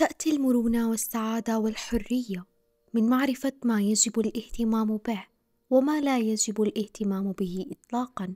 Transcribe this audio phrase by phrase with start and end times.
[0.00, 2.46] تأتي المرونة والسعادة والحرية
[2.94, 5.26] من معرفة ما يجب الاهتمام به
[5.70, 8.34] وما لا يجب الاهتمام به إطلاقًا.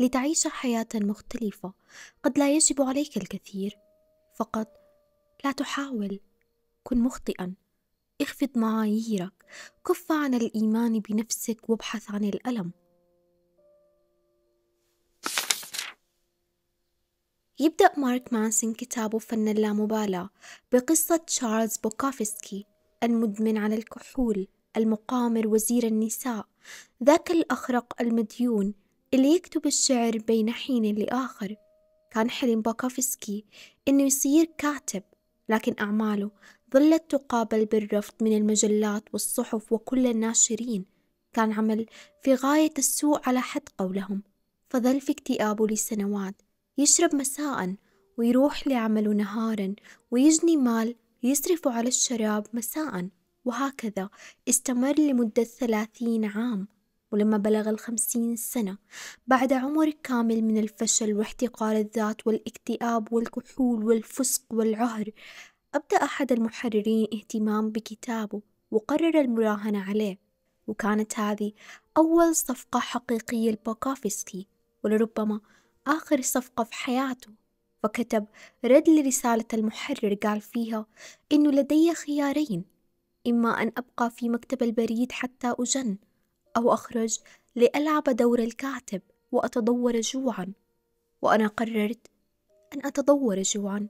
[0.00, 1.72] لتعيش حياة مختلفة
[2.22, 3.78] قد لا يجب عليك الكثير،
[4.34, 4.68] فقط
[5.44, 6.20] لا تحاول،
[6.84, 7.54] كن مخطئًا،
[8.20, 9.44] اخفض معاييرك،
[9.86, 12.70] كف عن الإيمان بنفسك وابحث عن الألم.
[17.60, 20.30] يبدأ مارك مانسون كتابه فن اللامبالاة
[20.72, 22.66] بقصة تشارلز بوكافسكي
[23.02, 26.46] المدمن على الكحول المقامر وزير النساء.
[27.04, 28.74] ذاك الأخرق المديون
[29.14, 31.56] اللي يكتب الشعر بين حين لآخر.
[32.10, 33.44] كان حلم بوكافسكي
[33.88, 35.02] إنه يصير كاتب
[35.48, 36.30] لكن أعماله
[36.74, 40.84] ظلت تقابل بالرفض من المجلات والصحف وكل الناشرين.
[41.32, 41.86] كان عمل
[42.22, 44.22] في غاية السوء على حد قولهم
[44.70, 46.34] فظل في اكتئابه لسنوات.
[46.78, 47.74] يشرب مساء
[48.18, 49.74] ويروح لعمله نهارا
[50.10, 53.08] ويجني مال يصرف على الشراب مساء.
[53.44, 54.10] وهكذا
[54.48, 56.68] استمر لمدة ثلاثين عام
[57.12, 58.78] ولما بلغ الخمسين سنة
[59.26, 65.10] بعد عمر كامل من الفشل واحتقار الذات والاكتئاب والكحول والفسق والعهر
[65.74, 70.18] أبدأ أحد المحررين اهتمام بكتابه وقرر المراهنة عليه.
[70.66, 71.52] وكانت هذه
[71.96, 74.46] أول صفقة حقيقية لبوكافسكي
[74.84, 75.40] ولربما
[75.86, 77.30] آخر صفقة في حياته
[77.82, 78.26] فكتب
[78.64, 80.86] رد لرسالة المحرر قال فيها
[81.32, 82.64] إنه لدي خيارين
[83.26, 85.96] إما أن أبقى في مكتب البريد حتى أجن
[86.56, 87.18] أو أخرج
[87.56, 89.02] لألعب دور الكاتب
[89.32, 90.52] وأتضور جوعا.
[91.22, 92.06] وأنا قررت
[92.74, 93.88] أن أتضور جوعا.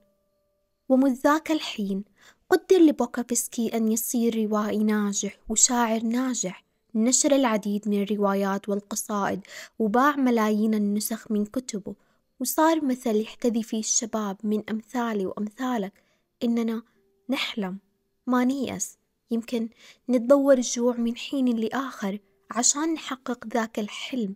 [0.88, 2.04] ومذ ذاك الحين
[2.50, 6.61] قدر لبوكافسكي أن يصير روائي ناجح وشاعر ناجح.
[6.94, 9.40] نشر العديد من الروايات والقصائد
[9.78, 11.94] وباع ملايين النسخ من كتبه.
[12.40, 15.92] وصار مثل يحتذي فيه الشباب من أمثالي وأمثالك.
[16.44, 16.82] إننا
[17.30, 17.78] نحلم.
[18.26, 18.98] ما نيأس.
[19.30, 19.68] يمكن
[20.10, 22.18] نتضور الجوع من حين لآخر
[22.50, 24.34] عشان نحقق ذاك الحلم.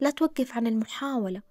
[0.00, 1.42] لا توقف عن المحاولة.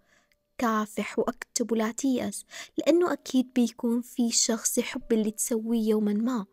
[0.57, 2.45] كافح وأكتب ولا تيأس
[2.77, 6.45] لأنه أكيد بيكون في شخص يحب اللي تسويه يوما ما.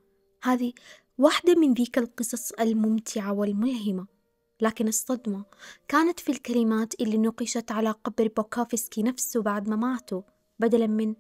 [0.43, 0.73] هذه
[1.21, 4.07] واحدة من ذيك القصص الممتعة والملهمة.
[4.61, 5.45] لكن الصدمة
[5.89, 10.23] كانت في الكلمات اللي نقشت على قبر بوكافسكي نفسه بعد ما ماتوا
[10.59, 11.15] بدلا من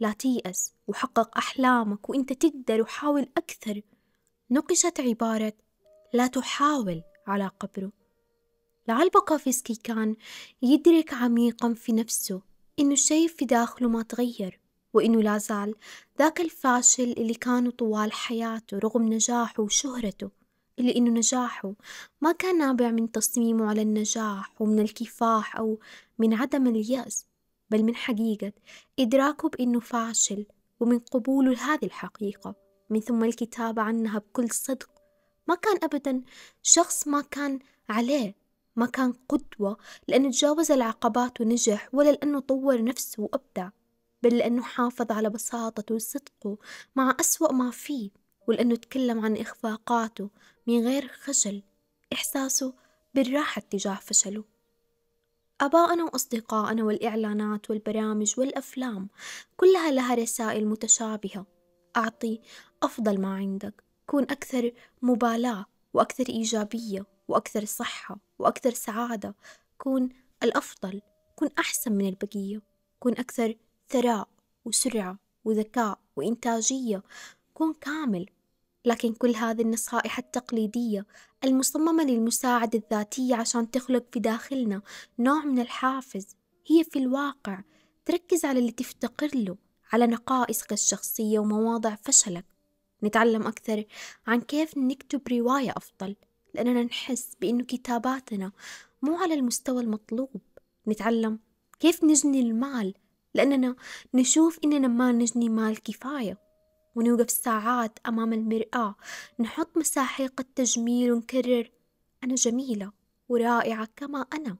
[0.00, 3.80] لا تيأس وحقق أحلامك وإنت تقدر وحاول أكثر.
[4.50, 5.52] نقشت عبارة
[6.12, 7.92] لا تحاول على قبره.
[8.88, 10.16] لعل بوكافسكي كان
[10.62, 12.42] يدرك عميقا في نفسه
[12.78, 14.63] إنه الشيء في داخله ما تغير.
[14.96, 15.74] وإنه لا زال.
[16.18, 20.30] ذاك الفاشل اللي كان طوال حياته رغم نجاحه وشهرته
[20.78, 21.74] إلا إنه نجاحه
[22.20, 25.78] ما كان نابع من تصميمه على النجاح ومن الكفاح أو
[26.18, 27.26] من عدم اليأس
[27.70, 28.52] بل من حقيقة
[28.98, 30.46] إدراكه بإنه فاشل
[30.80, 32.54] ومن قبوله لهذه الحقيقة
[32.90, 34.90] من ثم الكتابة عنها بكل صدق.
[35.48, 36.22] ما كان أبدا
[36.62, 38.34] شخص ما كان عليه
[38.76, 39.76] ما كان قدوة
[40.08, 43.68] لأنه تجاوز العقبات ونجح ولا لأنه طور نفسه وأبدع.
[44.24, 46.58] بل لأنه حافظ على بساطته وصدقه
[46.96, 48.10] مع أسوأ ما فيه
[48.46, 50.30] ولأنه تكلم عن إخفاقاته
[50.66, 51.62] من غير خجل
[52.12, 52.74] إحساسه
[53.14, 54.44] بالراحة تجاه فشله.
[55.60, 59.08] آباءنا وأصدقائنا والإعلانات والبرامج والأفلام
[59.56, 61.46] كلها لها رسائل متشابهة.
[61.96, 62.40] أعطي
[62.82, 63.84] أفضل ما عندك.
[64.06, 69.34] كون أكثر مبالاة وأكثر إيجابية وأكثر صحة وأكثر سعادة.
[69.78, 70.08] كون
[70.42, 71.02] الأفضل.
[71.36, 72.62] كن أحسن من البقية.
[73.00, 73.54] كن أكثر
[73.88, 74.28] ثراء
[74.64, 77.02] وسرعة وذكاء وإنتاجية
[77.54, 78.26] كن كامل.
[78.84, 81.06] لكن كل هذه النصائح التقليدية
[81.44, 84.82] المصممة للمساعدة الذاتية عشان تخلق في داخلنا
[85.18, 86.26] نوع من الحافز
[86.66, 87.60] هي في الواقع
[88.04, 89.56] تركز على اللي تفتقر له
[89.92, 92.44] على نقائصك الشخصية ومواضع فشلك.
[93.02, 93.84] نتعلم أكثر
[94.26, 96.16] عن كيف نكتب رواية أفضل
[96.54, 98.52] لأننا نحس بأنه كتاباتنا
[99.02, 100.40] مو على المستوى المطلوب.
[100.88, 101.38] نتعلم
[101.80, 102.94] كيف نجني المال
[103.34, 103.76] لأننا
[104.14, 106.38] نشوف إننا ما نجني مال كفاية
[106.94, 108.94] ونوقف ساعات أمام المرآة
[109.40, 111.70] نحط مساحيق التجميل ونكرر
[112.24, 112.92] أنا جميلة
[113.28, 114.56] ورائعة كما أنا.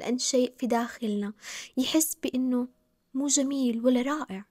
[0.00, 1.32] لأن شيء في داخلنا
[1.76, 2.68] يحس بأنه
[3.14, 4.44] مو جميل ولا رائع.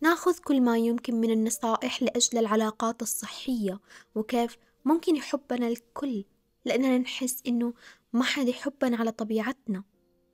[0.00, 3.80] ناخذ كل ما يمكن من النصائح لأجل العلاقات الصحية
[4.14, 6.24] وكيف ممكن يحبنا الكل
[6.64, 7.74] لأننا نحس إنه
[8.12, 9.84] ما حد يحبنا على طبيعتنا.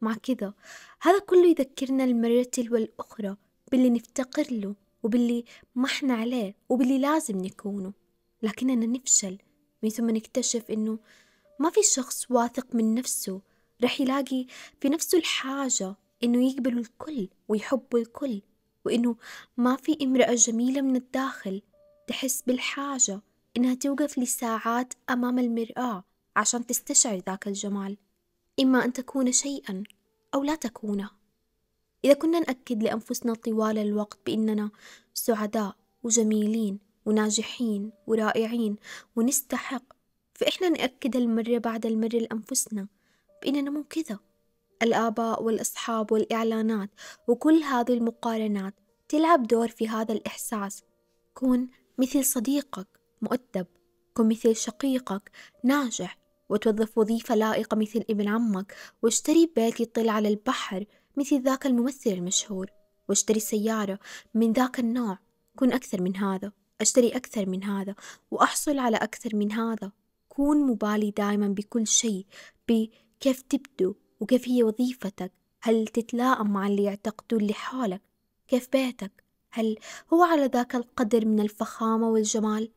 [0.01, 0.55] مع كذا.
[1.03, 3.37] هذا كله يذكرنا المرة تلو الأخرى
[3.73, 7.93] باللي نفتقر له وباللي ما إحنا عليه وباللي لازم نكونه.
[8.43, 9.39] لكننا نفشل
[9.83, 10.99] من ثم نكتشف إنه
[11.59, 13.41] ما في شخص واثق من نفسه.
[13.85, 14.47] رح يلاقي
[14.81, 18.43] في نفسه الحاجة إنه يقبل الكل ويحب الكل
[18.85, 19.17] وإنه
[19.57, 21.63] ما في امرأة جميلة من الداخل
[22.07, 23.21] تحس بالحاجة
[23.57, 26.05] إنها توقف لساعات أمام المرآة
[26.37, 27.97] عشان تستشعر ذاك الجمال.
[28.61, 29.83] إما أن تكون شيئا
[30.35, 31.11] أو لا تكونه
[32.05, 34.71] إذا كنا نأكد لأنفسنا طوال الوقت بأننا
[35.15, 38.77] سعداء وجميلين وناجحين ورائعين
[39.17, 39.83] ونستحق
[40.35, 42.89] فإحنا نأكد المرة بعد المرة لأنفسنا
[43.43, 44.19] بأننا مو كذا.
[44.83, 46.91] الآباء والأصحاب والإعلانات
[47.29, 48.75] وكل هذه المقارنات
[49.09, 50.83] تلعب دور في هذا الإحساس.
[51.35, 51.69] كون
[51.99, 52.89] مثل صديقك
[53.23, 53.67] مؤدب
[54.15, 55.31] كن مثل شقيقك
[55.65, 56.19] ناجح
[56.49, 60.85] وتوظف وظيفة لائقة مثل ابن عمك واشتري بيت يطل على البحر
[61.17, 62.71] مثل ذاك الممثل المشهور
[63.09, 63.99] واشتري سيارة
[64.35, 65.19] من ذاك النوع
[65.57, 67.95] كن أكثر من هذا أشتري أكثر من هذا
[68.31, 69.93] وأحصل على أكثر من هذا.
[70.29, 72.27] كون مبالي دائما بكل شيء
[72.69, 78.03] بكيف تبدو وكيف هي وظيفتك هل تتلائم مع اللي يعتقدون لحالك
[78.49, 79.77] كيف بيتك؟ هل
[80.13, 82.71] هو على ذاك القدر من الفخامة والجمال؟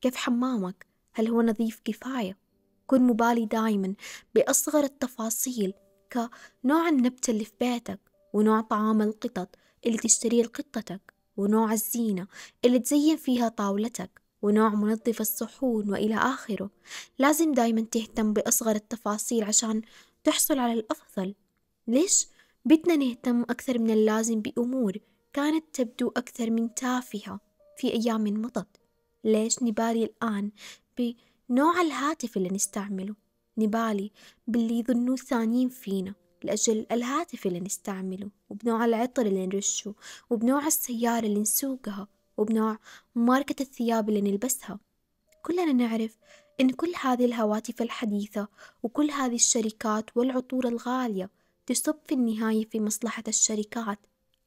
[0.00, 2.38] كيف حمامك؟ هل هو نظيف كفاية؟
[2.86, 3.94] كن مبالي دائما
[4.34, 5.72] بأصغر التفاصيل
[6.12, 8.00] كنوع النبتة اللي في بيتك
[8.32, 9.48] ونوع طعام القطط
[9.86, 12.26] اللي تشتريه لقطتك ونوع الزينة
[12.64, 16.70] اللي تزين فيها طاولتك ونوع منظف الصحون وإلى آخره.
[17.18, 19.82] لازم دايما تهتم بأصغر التفاصيل عشان
[20.24, 21.34] تحصل على الأفضل.
[21.86, 22.26] ليش؟
[22.64, 24.98] بدنا نهتم أكثر من اللازم بأمور
[25.32, 27.40] كانت تبدو أكثر من تافهة
[27.76, 28.80] في أيام مضت.
[29.24, 30.50] ليش نبالي الآن
[31.48, 33.14] بنوع الهاتف اللي نستعمله.
[33.58, 34.10] نبالي
[34.46, 39.94] باللي يظنوه الثانيين فينا لأجل الهاتف اللي نستعمله وبنوع العطر اللي نرشه
[40.30, 42.78] وبنوع السيارة اللي نسوقها وبنوع
[43.14, 44.78] ماركة الثياب اللي نلبسها.
[45.42, 46.18] كلنا نعرف
[46.60, 48.48] إن كل هذه الهواتف الحديثة
[48.82, 51.30] وكل هذه الشركات والعطور الغالية
[51.66, 53.98] تصب في النهاية في مصلحة الشركات.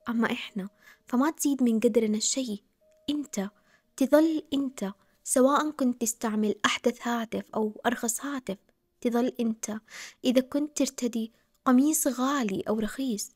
[0.09, 0.69] أما إحنا
[1.07, 2.61] فما تزيد من قدرنا شيء.
[3.09, 3.49] أنت
[3.97, 4.93] تظل أنت
[5.31, 8.57] سواء كنت تستعمل أحدث هاتف أو أرخص هاتف
[9.01, 9.79] تظل أنت.
[10.25, 11.31] إذا كنت ترتدي
[11.65, 13.31] قميص غالي أو رخيص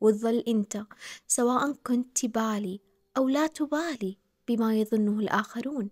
[0.00, 0.86] وتظل أنت.
[1.26, 2.80] سواء كنت تبالي
[3.16, 4.16] أو لا تبالي
[4.48, 5.90] بما يظنه الآخرون.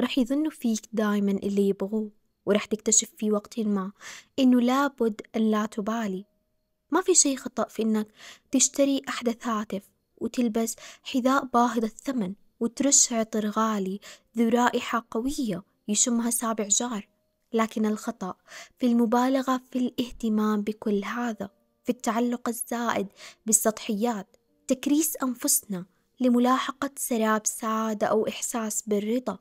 [0.00, 2.10] رح يظنوا فيك دايما اللي يبغوه
[2.46, 3.92] ورح تكتشف في وقت ما
[4.38, 6.24] إنه لابد أن لا تبالي.
[6.90, 8.08] ما في شي خطأ في إنك
[8.50, 9.82] تشتري أحدث هاتف
[10.16, 12.34] وتلبس حذاء باهظ الثمن.
[12.60, 14.00] وترش عطر غالي
[14.38, 17.08] ذو رائحة قوية يشمها سابع جار.
[17.52, 18.34] لكن الخطأ
[18.78, 21.50] في المبالغة في الاهتمام بكل هذا
[21.84, 23.06] في التعلق الزائد
[23.46, 24.36] بالسطحيات.
[24.66, 25.86] تكريس أنفسنا
[26.20, 29.38] لملاحقة سراب سعادة أو إحساس بالرضا.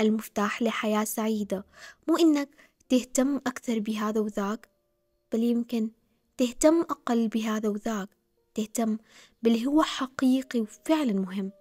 [0.00, 1.66] المفتاح لحياة سعيدة.
[2.08, 2.48] مو إنك
[2.88, 4.68] تهتم أكثر بهذا وذاك
[5.32, 5.90] بل يمكن
[6.36, 8.08] تهتم أقل بهذا وذاك.
[8.54, 8.98] تهتم
[9.42, 11.52] باللي هو حقيقي وفعلا مهم.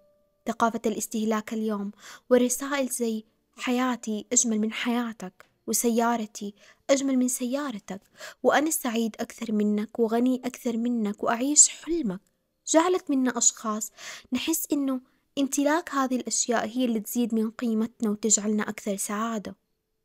[0.47, 1.91] ثقافة الاستهلاك اليوم
[2.29, 3.23] ورسائل زي
[3.57, 6.53] حياتي أجمل من حياتك وسيارتي
[6.89, 8.01] أجمل من سيارتك
[8.43, 12.19] وأنا سعيد أكثر منك وغني أكثر منك وأعيش حلمك.
[12.67, 13.91] جعلت منا أشخاص.
[14.33, 15.01] نحس إنه
[15.39, 19.55] امتلاك هذه الأشياء هي اللي تزيد من قيمتنا وتجعلنا أكثر سعادة.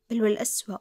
[0.09, 0.77] بل والأسوأ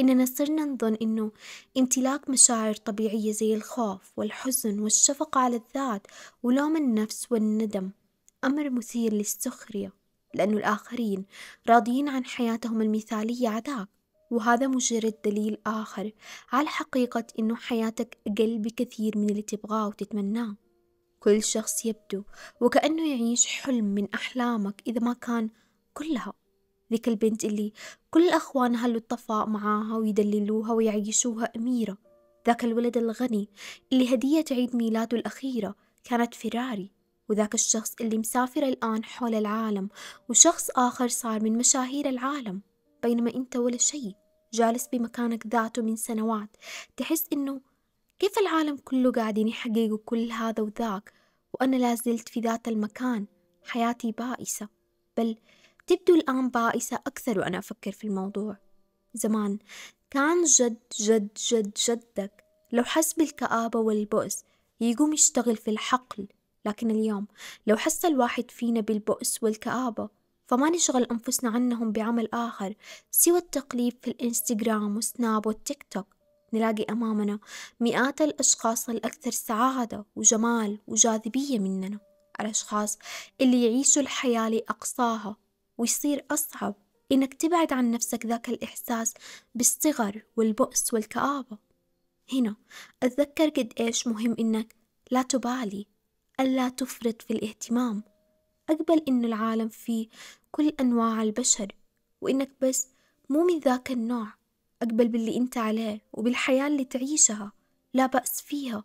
[0.00, 1.32] إننا صرنا نظن إنه
[1.78, 6.06] امتلاك مشاعر طبيعية زي الخوف والحزن والشفقة على الذات
[6.42, 7.90] ولوم النفس والندم.
[8.44, 9.92] أمر مثير للسخرية
[10.34, 11.24] لأنه الآخرين
[11.68, 13.88] راضيين عن حياتهم المثالية عداك
[14.30, 16.12] وهذا مجرد دليل آخر
[16.52, 20.56] على حقيقة إنه حياتك أقل بكثير من اللي تبغاه وتتمناه.
[21.20, 22.22] كل شخص يبدو
[22.60, 25.50] وكأنه يعيش حلم من أحلامك إذا ما كان
[25.94, 26.32] كلها.
[26.92, 27.72] ذيك البنت اللي
[28.10, 31.98] كل أخوانها لطفاء معاها ويدللوها ويعيشوها أميرة.
[32.46, 33.48] ذاك الولد الغني
[33.92, 36.95] اللي هدية عيد ميلاده الأخيرة كانت فيراري.
[37.28, 39.88] وذاك الشخص اللي مسافر الآن حول العالم
[40.28, 42.60] وشخص آخر صار من مشاهير العالم
[43.02, 44.14] بينما أنت ولا شيء
[44.52, 46.56] جالس بمكانك ذاته من سنوات.
[46.96, 47.60] تحس إنه
[48.18, 51.12] كيف العالم كله قاعدين يحققوا كل هذا وذاك
[51.54, 53.26] وأنا لازلت في ذات المكان
[53.64, 54.68] حياتي بائسة.
[55.16, 55.36] بل
[55.86, 58.56] تبدو الآن بائسة أكثر وأنا أفكر في الموضوع.
[59.14, 59.58] زمان
[60.10, 64.44] كان جد جد جد جدك لو حس بالكآبة والبؤس
[64.80, 66.28] يقوم يشتغل في الحقل
[66.66, 67.26] لكن اليوم
[67.66, 70.08] لو حس الواحد فينا بالبؤس والكآبة
[70.46, 72.74] فما نشغل أنفسنا عنهم بعمل آخر
[73.10, 76.06] سوى التقليب في الإنستغرام وسناب والتيك توك
[76.52, 77.38] نلاقي أمامنا
[77.80, 81.98] مئات الأشخاص الأكثر سعادة وجمال وجاذبية مننا.
[82.40, 82.98] الأشخاص
[83.40, 85.36] اللي يعيشوا الحياة لأقصاها
[85.78, 86.74] ويصير أصعب
[87.12, 89.14] إنك تبعد عن نفسك ذاك الإحساس
[89.54, 91.58] بالصغر والبؤس والكآبة.
[92.32, 92.56] هنا
[93.02, 94.74] أتذكر قد إيش مهم إنك
[95.10, 95.86] لا تبالي
[96.40, 98.02] ألا تفرط في الاهتمام.
[98.70, 100.08] أقبل إن العالم فيه
[100.50, 101.72] كل أنواع البشر
[102.20, 102.88] وإنك بس
[103.28, 104.26] مو من ذاك النوع.
[104.82, 107.52] أقبل باللي أنت عليه وبالحياة اللي تعيشها.
[107.94, 108.84] لا بأس فيها.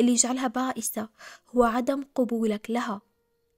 [0.00, 1.08] اللي يجعلها بائسة
[1.54, 3.00] هو عدم قبولك لها.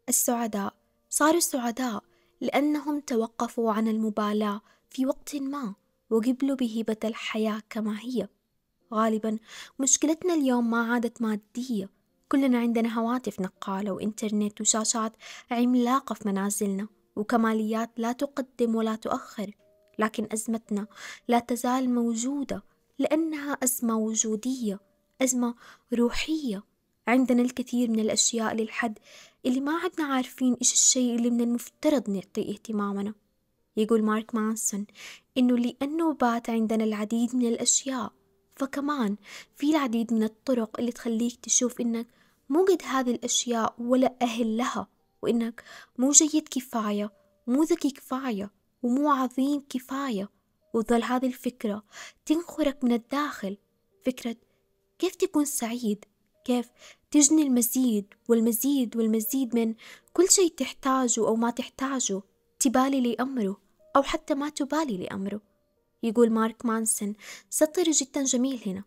[0.08, 0.75] السعداء
[1.11, 2.02] صاروا سعداء
[2.40, 5.75] لأنهم توقفوا عن المبالاة في وقت ما
[6.11, 8.28] وقبلوا بهبة الحياة كما هي.
[8.94, 9.38] غالبا
[9.78, 12.01] مشكلتنا اليوم ما عادت مادية
[12.33, 15.12] كلنا عندنا هواتف نقالة وإنترنت وشاشات
[15.51, 19.51] عملاقة في منازلنا وكماليات لا تقدم ولا تؤخر
[19.99, 20.87] لكن أزمتنا
[21.29, 22.62] لا تزال موجودة
[22.99, 24.81] لأنها أزمة وجودية
[25.23, 25.55] أزمة
[25.95, 26.62] روحية.
[27.09, 28.99] عندنا الكثير من الأشياء للحد
[29.47, 33.15] اللي ما عدنا عارفين إيش الشيء اللي من المفترض نعطيه اهتمامنا.
[33.77, 34.87] يقول مارك مانسون
[35.39, 38.12] إنه لأنه بات عندنا العديد من الأشياء
[38.57, 39.17] فكمان
[39.57, 42.07] في العديد من الطرق اللي تخليك تشوف إنك
[42.52, 44.88] مو قد هذه الأشياء ولا أهل لها
[45.23, 45.64] وإنك
[45.99, 47.12] مو جيد كفاية
[47.47, 48.50] مو ذكي كفاية
[48.82, 50.30] ومو عظيم كفاية.
[50.75, 51.85] وظل هذه الفكرة
[52.26, 53.56] تنخرك من الداخل.
[54.06, 54.37] فكرة
[54.99, 56.04] كيف تكون سعيد؟
[56.44, 56.71] كيف
[57.11, 59.75] تجني المزيد والمزيد والمزيد من
[60.12, 62.23] كل شيء تحتاجه أو ما تحتاجه؟
[62.61, 63.61] تبالي لأمره
[63.97, 65.40] أو حتى ما تبالي لأمره.
[66.02, 67.14] يقول مارك مانسون
[67.50, 68.85] سطر جدا جميل هنا.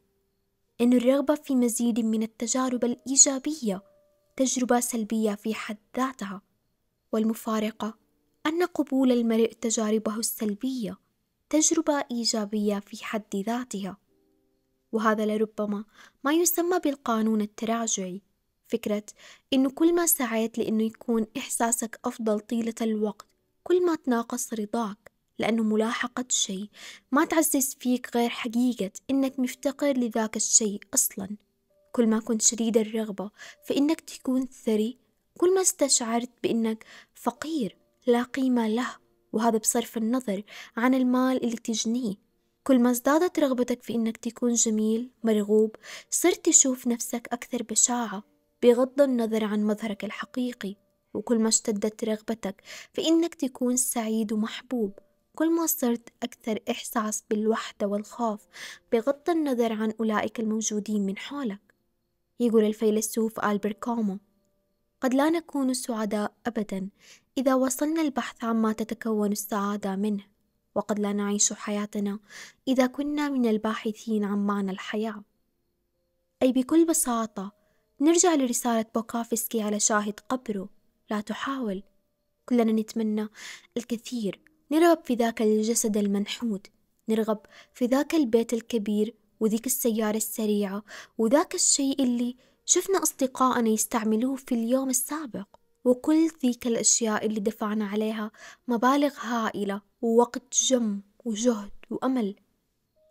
[0.81, 3.83] إن الرغبة في مزيد من التجارب الإيجابية
[4.35, 6.41] تجربة سلبية في حد ذاتها
[7.11, 7.97] والمفارقة
[8.45, 10.97] أن قبول المرء تجاربه السلبية
[11.49, 13.97] تجربة إيجابية في حد ذاتها.
[14.91, 15.85] وهذا لربما
[16.23, 18.21] ما يسمى بالقانون التراجعي
[18.67, 19.05] فكرة
[19.53, 23.27] إنه كل ما سعيت لإنه يكون إحساسك أفضل طيلة الوقت
[23.63, 26.69] كل ما تناقص رضاك لأنه ملاحقة شيء.
[27.11, 31.37] ما تعزز فيك غير حقيقة إنك مفتقر لذاك الشيء أصلا.
[31.91, 33.31] كل ما كنت شديد الرغبة
[33.67, 34.97] فإنك تكون ثري.
[35.37, 37.77] كل ما استشعرت بإنك فقير
[38.07, 38.95] لا قيمة له
[39.33, 40.43] وهذا بصرف النظر
[40.77, 42.15] عن المال اللي تجنيه.
[42.63, 45.75] كل ما ازدادت رغبتك في إنك تكون جميل مرغوب
[46.09, 48.23] صرت تشوف نفسك أكثر بشاعة
[48.63, 50.75] بغض النظر عن مظهرك الحقيقي.
[51.13, 52.61] وكل ما اشتدت رغبتك
[52.93, 54.99] في إنك تكون سعيد ومحبوب.
[55.35, 58.47] كل ما صرت أكثر إحساس بالوحدة والخوف
[58.91, 61.75] بغض النظر عن أولئك الموجودين من حولك.
[62.39, 64.19] يقول الفيلسوف ألبرت كومو
[65.01, 66.89] قد لا نكون سعداء أبدا
[67.37, 70.23] إذا وصلنا البحث عما تتكون السعادة منه
[70.75, 72.19] وقد لا نعيش حياتنا
[72.67, 75.23] إذا كنا من الباحثين عن معنى الحياة.
[76.43, 77.51] أي بكل بساطة
[78.01, 80.69] نرجع لرسالة بوكافسكي على شاهد قبره
[81.09, 81.83] لا تحاول
[82.45, 83.27] كلنا نتمنى
[83.77, 84.54] الكثير.
[84.71, 86.67] نرغب في ذاك الجسد المنحوت.
[87.09, 87.39] نرغب
[87.73, 90.83] في ذاك البيت الكبير وذيك السيارة السريعة
[91.17, 95.47] وذاك الشيء اللي شفنا أصدقائنا يستعملوه في اليوم السابق.
[95.85, 98.31] وكل ذيك الأشياء اللي دفعنا عليها
[98.67, 102.35] مبالغ هائلة ووقت جم وجهد وأمل.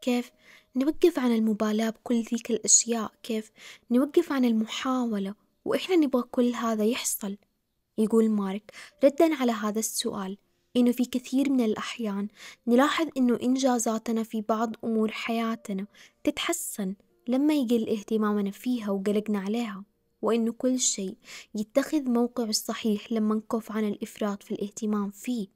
[0.02, 0.30] كيف
[0.76, 3.52] نوقف عن المبالاة بكل ذيك الأشياء؟ كيف
[3.90, 5.34] نوقف عن المحاولة؟
[5.64, 7.37] وإحنا نبغى كل هذا يحصل؟
[7.99, 8.73] يقول مارك
[9.04, 10.38] ردا على هذا السؤال.
[10.76, 12.28] إنه في كثير من الأحيان
[12.66, 15.87] نلاحظ إنه إنجازاتنا في بعض أمور حياتنا
[16.25, 16.95] تتحسن
[17.28, 19.85] لما يقل اهتمامنا فيها وقلقنا عليها
[20.23, 21.16] وإنه كل شيء
[21.54, 25.49] يتخذ موقع الصحيح لما نكف عن الإفراط في الاهتمام فيه.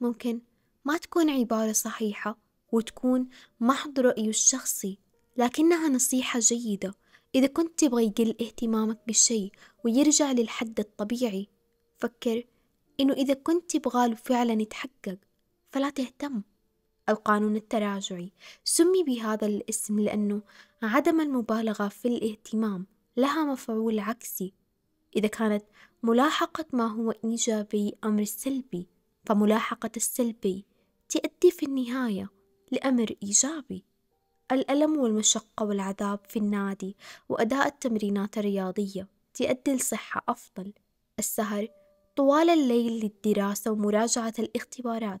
[0.00, 0.40] ممكن
[0.84, 2.38] ما تكون عبارة صحيحة
[2.72, 3.28] وتكون
[3.60, 4.98] محض رأيه الشخصي
[5.36, 6.94] لكنها نصيحة جيدة.
[7.34, 9.52] إذا كنت تبغى يقل اهتمامك بالشيء
[9.84, 11.48] ويرجع للحد الطبيعي
[11.98, 12.44] فكر
[13.00, 15.18] إنه إذا كنت تبغاله فعلا يتحقق
[15.70, 16.42] فلا تهتم.
[17.08, 18.32] القانون التراجعي
[18.64, 20.42] سمي بهذا الاسم لأنه
[20.82, 24.52] عدم المبالغة في الاهتمام لها مفعول عكسي.
[25.16, 25.64] إذا كانت
[26.02, 28.88] ملاحقة ما هو إيجابي أمر سلبي
[29.26, 30.64] فملاحقة السلبي
[31.08, 32.30] تؤدي في النهاية
[32.72, 33.84] لأمر إيجابي.
[34.52, 36.96] الألم والمشقة والعذاب في النادي
[37.28, 40.72] وأداء التمرينات الرياضية تؤدي لصحة أفضل.
[41.18, 41.68] السهر
[42.16, 45.20] طوال الليل للدراسة ومراجعة الاختبارات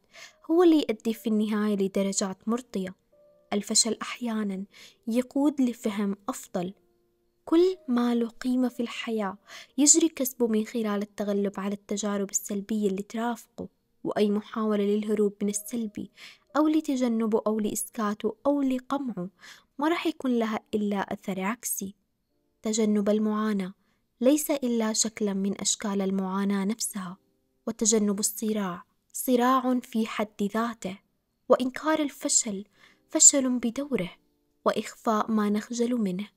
[0.50, 2.94] هو اللي يؤدي في النهاية لدرجات مرضية.
[3.52, 4.64] الفشل أحيانا
[5.06, 6.72] يقود لفهم أفضل.
[7.44, 9.38] كل ما له قيمة في الحياة
[9.78, 13.68] يجري كسبه من خلال التغلب على التجارب السلبية اللي ترافقه
[14.04, 16.10] وأي محاولة للهروب من السلبي
[16.56, 19.28] أو لتجنبه أو لإسكاته أو لقمعه
[19.78, 21.94] ما راح يكون لها إلا أثر عكسي.
[22.62, 23.72] تجنب المعاناة
[24.22, 27.16] ليس إلا شكلا من أشكال المعاناة نفسها
[27.66, 30.98] وتجنب الصراع صراع في حد ذاته
[31.48, 32.64] وإنكار الفشل
[33.10, 34.10] فشل بدوره
[34.64, 36.28] وإخفاء ما نخجل منه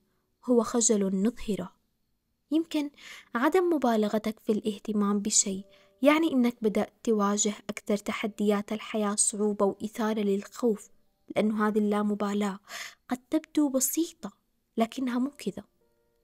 [0.44, 1.72] هو خجل نظهره.
[2.50, 2.90] يمكن
[3.34, 5.64] عدم مبالغتك في الاهتمام بشيء
[6.02, 10.90] يعني إنك بدأت تواجه أكثر تحديات الحياة صعوبة وإثارة للخوف
[11.36, 12.58] لأن هذه اللامبالاة
[13.08, 14.32] قد تبدو بسيطة
[14.76, 15.75] لكنها مو كذا.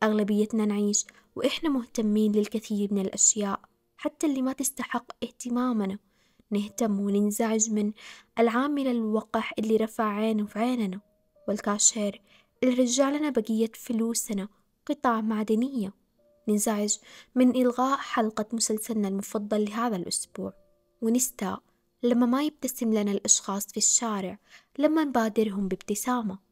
[0.03, 1.07] أغلبيتنا نعيش
[1.37, 3.61] وإحنا مهتمين للكثير من الأشياء
[3.97, 5.99] حتى اللي ما تستحق اهتمامنا.
[6.51, 7.93] نهتم وننزعج من
[8.39, 11.01] العامل الوقح اللي رفع عينه في عيننا.
[11.49, 12.21] والكاشير
[12.63, 14.49] اللي رجع لنا بقية فلوسنا
[14.87, 15.93] قطع معدنية.
[16.49, 16.97] ننزعج
[17.35, 20.53] من إلغاء حلقة مسلسلنا المفضل لهذا الأسبوع.
[21.03, 21.63] ونستاء
[22.03, 24.39] لما ما يبتسم لنا الأشخاص في الشارع
[24.79, 26.52] لما نبادرهم بابتسامة.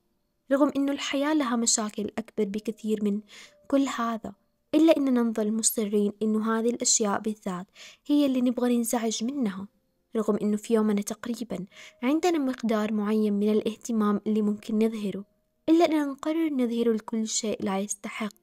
[0.52, 3.20] رغم أنه الحياة لها مشاكل أكبر بكثير من
[3.68, 4.32] كل هذا
[4.74, 7.66] إلا أننا نظل مصرين أنه هذه الأشياء بالذات
[8.06, 9.68] هي اللي نبغى ننزعج منها.
[10.16, 11.66] رغم أنه في يومنا تقريبا
[12.02, 15.24] عندنا مقدار معين من الاهتمام اللي ممكن نظهره.
[15.68, 18.34] إلا أننا نقرر نظهره لكل شيء لا يستحق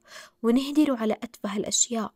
[0.44, 2.14] ونهدره على أتفه الأشياء.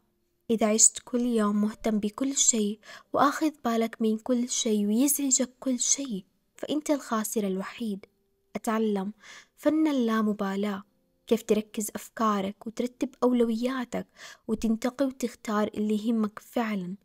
[0.49, 2.79] إذا عشت كل يوم مهتم بكل شيء
[3.13, 6.23] وآخذ بالك من كل شيء ويزعجك كل شيء
[6.55, 8.05] فأنت الخاسر الوحيد.
[8.55, 9.13] أتعلم.
[9.57, 10.83] فن اللامبالاة.
[11.27, 14.07] كيف تركز أفكارك وترتب أولوياتك
[14.47, 16.95] وتنتقي وتختار اللي يهمك فعلا.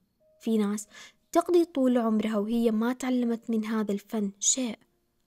[0.41, 0.87] في ناس
[1.33, 4.79] تقضي طول عمرها وهي ما تعلمت من هذا الفن شيء.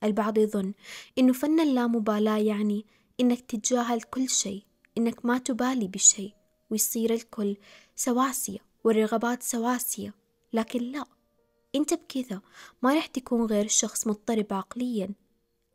[0.04, 0.74] البعض يظن
[1.18, 2.86] إنه فن اللامبالاة يعني
[3.20, 4.64] إنك تتجاهل كل شيء
[4.98, 6.34] إنك ما تبالي بشيء
[6.70, 7.58] ويصير الكل
[7.96, 10.14] سواسية والرغبات سواسية.
[10.54, 11.06] لكن لا
[11.76, 12.42] أنت بكذا
[12.82, 15.10] ما رح تكون غير شخص مضطرب عقليا.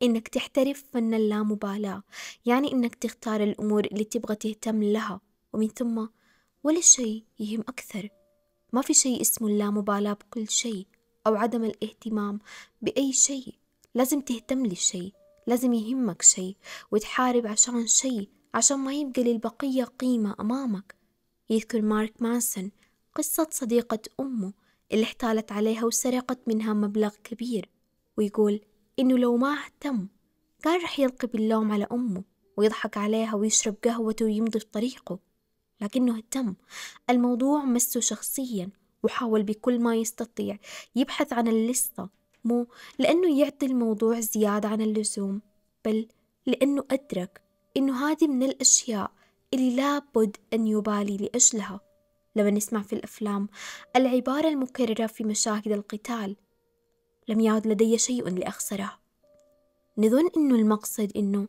[0.05, 2.03] إنك تحترف فن اللامبالاة
[2.47, 5.21] يعني إنك تختار الأمور اللي تبغى تهتم لها
[5.53, 6.07] ومن ثم
[6.65, 8.09] ولا شيء يهم أكثر.
[8.73, 10.87] ما في شيء اسمه اللامبالاة بكل شيء
[11.27, 12.39] أو عدم الاهتمام
[12.83, 13.55] بأي شيء.
[13.95, 15.13] لازم تهتم للشيء
[15.47, 16.57] لازم يهمك شيء
[16.91, 20.95] وتحارب عشان شيء عشان ما يبقى للبقية قيمة أمامك.
[21.51, 22.71] يذكر مارك مانسون
[23.15, 24.53] قصة صديقة أمه
[24.93, 27.69] اللي احتالت عليها وسرقت منها مبلغ كبير
[28.17, 28.61] ويقول
[28.99, 30.09] إنه لو ما اهتم
[30.63, 32.25] كان رح يلقي باللوم على أمه
[32.57, 35.19] ويضحك عليها ويشرب قهوته ويمضي في طريقه.
[35.81, 36.55] لكنه اهتم.
[37.11, 38.71] الموضوع مسه شخصيا
[39.03, 40.59] وحاول بكل ما يستطيع
[40.97, 42.09] يبحث عن اللصة
[42.45, 42.67] مو
[42.99, 45.43] لأنه يعطي الموضوع زيادة عن اللزوم
[45.85, 46.09] بل
[46.47, 47.43] لأنه أدرك
[47.77, 49.11] إنه هذه من الأشياء
[49.55, 51.81] اللي لابد أن يبالي لأجلها.
[52.37, 53.49] لما نسمع في الأفلام
[53.97, 56.37] العبارة المكررة في مشاهد القتال
[57.29, 58.93] لم يعد لدي شيء لأخسره.
[59.99, 61.49] نظن إنه المقصد إنه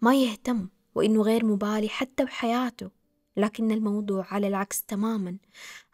[0.00, 2.90] ما يهتم وإنه غير مبالي حتى بحياته
[3.36, 5.36] لكن الموضوع على العكس تماما.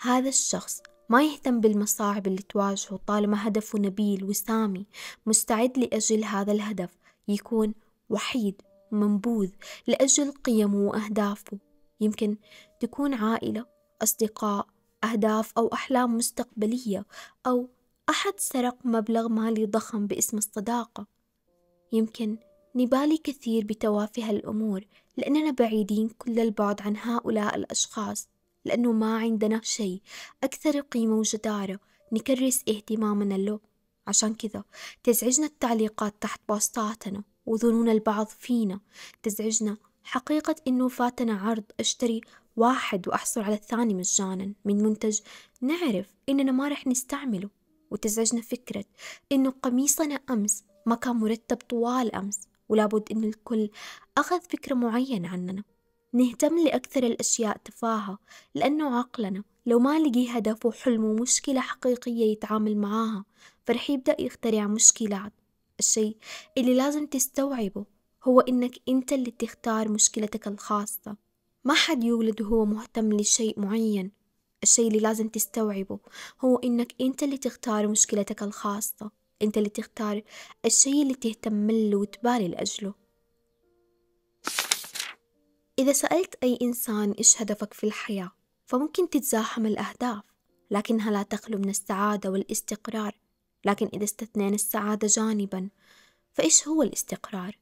[0.01, 4.87] هذا الشخص ما يهتم بالمصاعب اللي تواجهه طالما هدفه نبيل وسامي
[5.27, 6.91] مستعد لأجل هذا الهدف
[7.29, 7.75] يكون
[8.11, 8.63] وحيد
[8.93, 9.51] منبوذ
[9.87, 11.59] لأجل قيمه وأهدافه.
[12.01, 12.37] يمكن
[12.81, 13.67] تكون عائلة
[14.03, 14.67] أصدقاء
[15.05, 17.07] أهداف أو أحلام مستقبلية
[17.47, 17.69] أو
[18.11, 21.07] أحد سرق مبلغ مالي ضخم باسم الصداقة.
[21.93, 22.39] يمكن
[22.75, 24.85] نبالي كثير بتوافه الأمور
[25.17, 28.29] لأننا بعيدين كل البعد عن هؤلاء الأشخاص
[28.65, 30.01] لأنه ما عندنا شيء.
[30.45, 31.81] أكثر قيمة وجدارة
[32.13, 33.61] نكرس اهتمامنا له.
[34.07, 34.65] عشان كذا
[35.03, 38.81] تزعجنا التعليقات تحت بوستاتنا وظنون البعض فينا.
[39.23, 42.21] تزعجنا حقيقة إنه فاتنا عرض أشتري
[42.57, 44.53] واحد وأحصل على الثاني مجانا.
[44.65, 45.21] من منتج
[45.61, 47.60] نعرف إننا ما رح نستعمله.
[47.91, 48.85] وتزعجنا فكرة
[49.33, 53.71] إنه قميصنا أمس ما كان مرتب طوال أمس ولابد إن الكل
[54.19, 55.65] أخذ فكرة معينة عننا.
[56.13, 58.19] نهتم لأكثر الأشياء تفاهة
[58.55, 63.25] لأنه عقلنا لو ما لقي هدف وحلم ومشكلة حقيقية يتعامل معاها
[63.67, 65.33] فرح يبدأ يخترع مشكلات.
[65.79, 66.17] الشيء
[66.59, 67.85] اللي لازم تستوعبه
[68.25, 71.17] هو إنك أنت اللي تختار مشكلتك الخاصة.
[71.65, 74.20] ما حد يولد وهو مهتم لشيء معين.
[74.63, 75.99] الشيء اللي لازم تستوعبه
[76.41, 79.11] هو إنك أنت اللي تختار مشكلتك الخاصة
[79.43, 80.23] أنت اللي تختار
[80.65, 82.95] الشيء اللي تهتم له وتبالي لأجله
[85.79, 88.31] إذا سألت أي إنسان إيش هدفك في الحياة
[88.67, 90.23] فممكن تتزاحم الأهداف
[90.71, 93.19] لكنها لا تخلو من السعادة والاستقرار
[93.65, 95.69] لكن إذا استثنينا السعادة جانبا
[96.33, 97.59] فإيش هو الاستقرار؟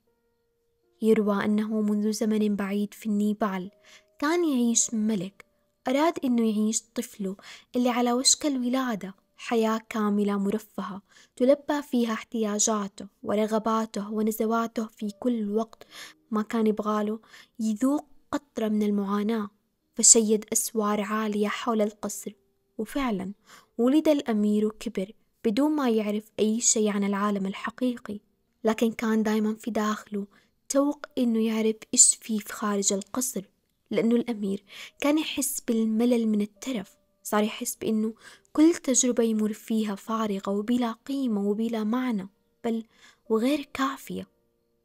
[1.03, 3.71] يروى أنه منذ زمن بعيد في النيبال
[4.19, 5.48] كان يعيش ملك
[5.89, 7.37] أراد أنه يعيش طفله
[7.77, 11.03] اللي على وشك الولادة حياة كاملة مرفهة
[11.37, 15.87] تلبى فيها احتياجاته ورغباته ونزواته في كل وقت
[16.31, 17.21] ما كان يبغاله
[17.61, 19.51] يذوق قطرة من المعاناة
[19.95, 22.33] فشيد أسوار عالية حول القصر.
[22.79, 23.33] وفعلا
[23.79, 25.13] ولد الأمير وكبر
[25.45, 28.21] بدون ما يعرف أي شيء عن العالم الحقيقي
[28.65, 30.27] لكن كان دايما في داخله
[30.69, 33.43] توق إنه يعرف إيش فيه في خارج القصر.
[33.91, 34.65] لأنه الأمير
[35.01, 36.97] كان يحس بالملل من الترف.
[37.23, 38.15] صار يحس بأنه
[38.53, 42.29] كل تجربة يمر فيها فارغة وبلا قيمة وبلا معنى
[42.65, 42.85] بل
[43.29, 44.27] وغير كافية.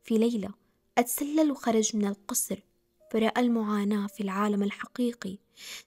[0.04, 0.50] في ليلة
[0.98, 2.60] أتسلل وخرج من القصر
[3.12, 5.38] فرأى المعاناة في العالم الحقيقي.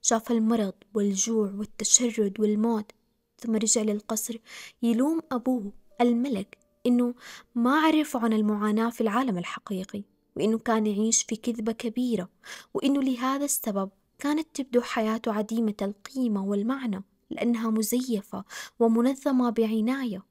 [0.03, 2.93] شاف المرض والجوع والتشرد والموت
[3.39, 4.37] ثم رجع للقصر
[4.83, 7.15] يلوم أبوه الملك إنه
[7.55, 10.03] ما عرف عن المعاناة في العالم الحقيقي.
[10.37, 12.29] وإنه كان يعيش في كذبة كبيرة
[12.75, 18.45] وإنه لهذا السبب كانت تبدو حياته عديمة القيمة والمعنى لأنها مزيفة
[18.79, 20.23] ومنظمة بعناية.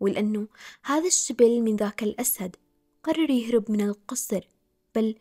[0.00, 0.48] ولأنه
[0.84, 2.56] هذا الشبل من ذاك الأسد
[3.02, 4.48] قرر يهرب من القصر
[4.94, 5.14] بل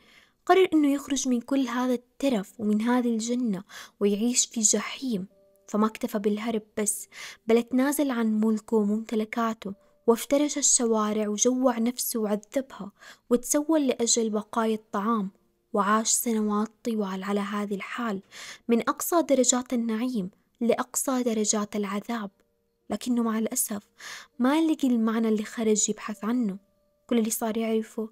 [0.46, 3.64] قرر أنه يخرج من كل هذا الترف ومن هذه الجنة
[4.00, 5.28] ويعيش في جحيم.
[5.68, 7.08] فما اكتفى بالهرب بس
[7.48, 9.74] بل تنازل عن ملكه وممتلكاته
[10.08, 12.92] وافترش الشوارع وجوع نفسه وعذبها
[13.30, 15.32] وتسول لأجل بقايا الطعام
[15.74, 18.22] وعاش سنوات طوال على هذه الحال
[18.68, 22.32] من أقصى درجات النعيم لأقصى درجات العذاب.
[22.90, 23.84] لكنه مع الأسف
[24.40, 26.58] ما لقي المعنى اللي خرج يبحث عنه.
[27.08, 28.10] كل اللي صار يعرفه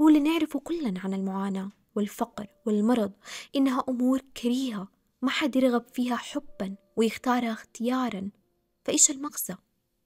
[0.00, 3.12] هو اللي نعرفه كلنا عن المعاناة والفقر والمرض
[3.56, 4.88] إنها أمور كريهة
[5.22, 8.30] ما حد يرغب فيها حبا ويختارها اختيارا.
[8.84, 9.54] فإيش المغزى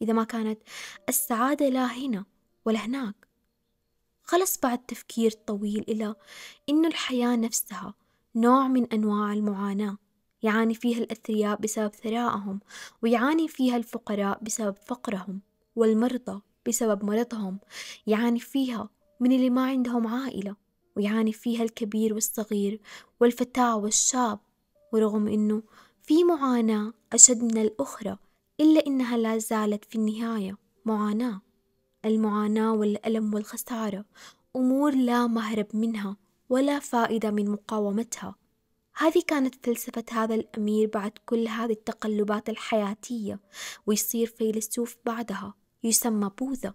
[0.03, 0.59] إذا ما كانت
[1.09, 2.25] السعادة لا هنا
[2.65, 3.29] ولا هناك.
[4.23, 6.15] خلص بعد تفكير طويل إلى
[6.69, 7.95] إنه الحياة نفسها
[8.35, 9.99] نوع من أنواع المعاناة
[10.43, 12.61] يعاني فيها الأثرياء بسبب ثرائهم
[13.03, 15.41] ويعاني فيها الفقراء بسبب فقرهم
[15.77, 17.59] والمرضى بسبب مرضهم
[18.07, 18.89] يعاني فيها
[19.21, 20.57] من اللي ما عندهم عائلة
[20.97, 22.81] ويعاني فيها الكبير والصغير
[23.21, 24.39] والفتاة والشاب
[24.93, 25.63] ورغم إنه
[26.03, 28.19] في معاناة أشد من الأخرى.
[28.61, 31.41] إلا إنها لا زالت في النهاية معاناة.
[32.05, 34.05] المعاناة والألم والخسارة
[34.57, 36.17] أمور لا مهرب منها
[36.49, 38.35] ولا فائدة من مقاومتها.
[38.97, 43.41] هذه كانت فلسفة هذا الأمير بعد كل هذه التقلبات الحياتية
[43.87, 46.75] ويصير فيلسوف بعدها يسمى بوذا.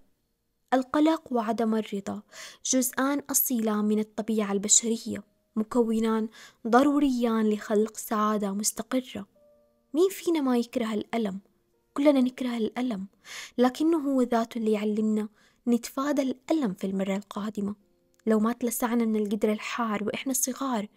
[0.73, 2.21] القلق وعدم الرضا
[2.65, 5.23] جزءان أصيلان من الطبيعة البشرية
[5.55, 6.29] مكونان
[6.67, 9.27] ضروريان لخلق سعادة مستقرة.
[9.93, 11.39] مين فينا ما يكره الألم
[11.99, 13.07] كلنا نكره الألم
[13.57, 15.29] لكنه هو ذاته اللي يعلمنا
[15.67, 17.75] نتفادى الألم في المرة القادمة.
[18.25, 20.87] لو ما تلسعنا من القدر الحار وإحنا صغار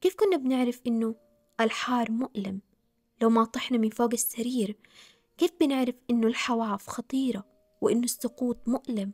[0.00, 1.14] كيف كنا بنعرف إنه
[1.60, 2.60] الحار مؤلم؟
[3.22, 4.76] لو ما طحنا من فوق السرير
[5.38, 7.46] كيف بنعرف إنه الحواف خطيرة
[7.80, 9.12] وإنه السقوط مؤلم؟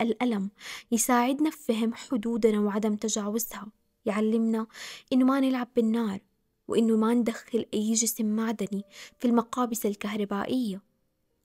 [0.00, 0.50] الألم
[0.92, 3.72] يساعدنا في فهم حدودنا وعدم تجاوزها
[4.06, 4.66] يعلمنا
[5.12, 6.20] إنه ما نلعب بالنار
[6.68, 8.84] وإنه ما ندخل أي جسم معدني
[9.18, 10.82] في المقابس الكهربائية.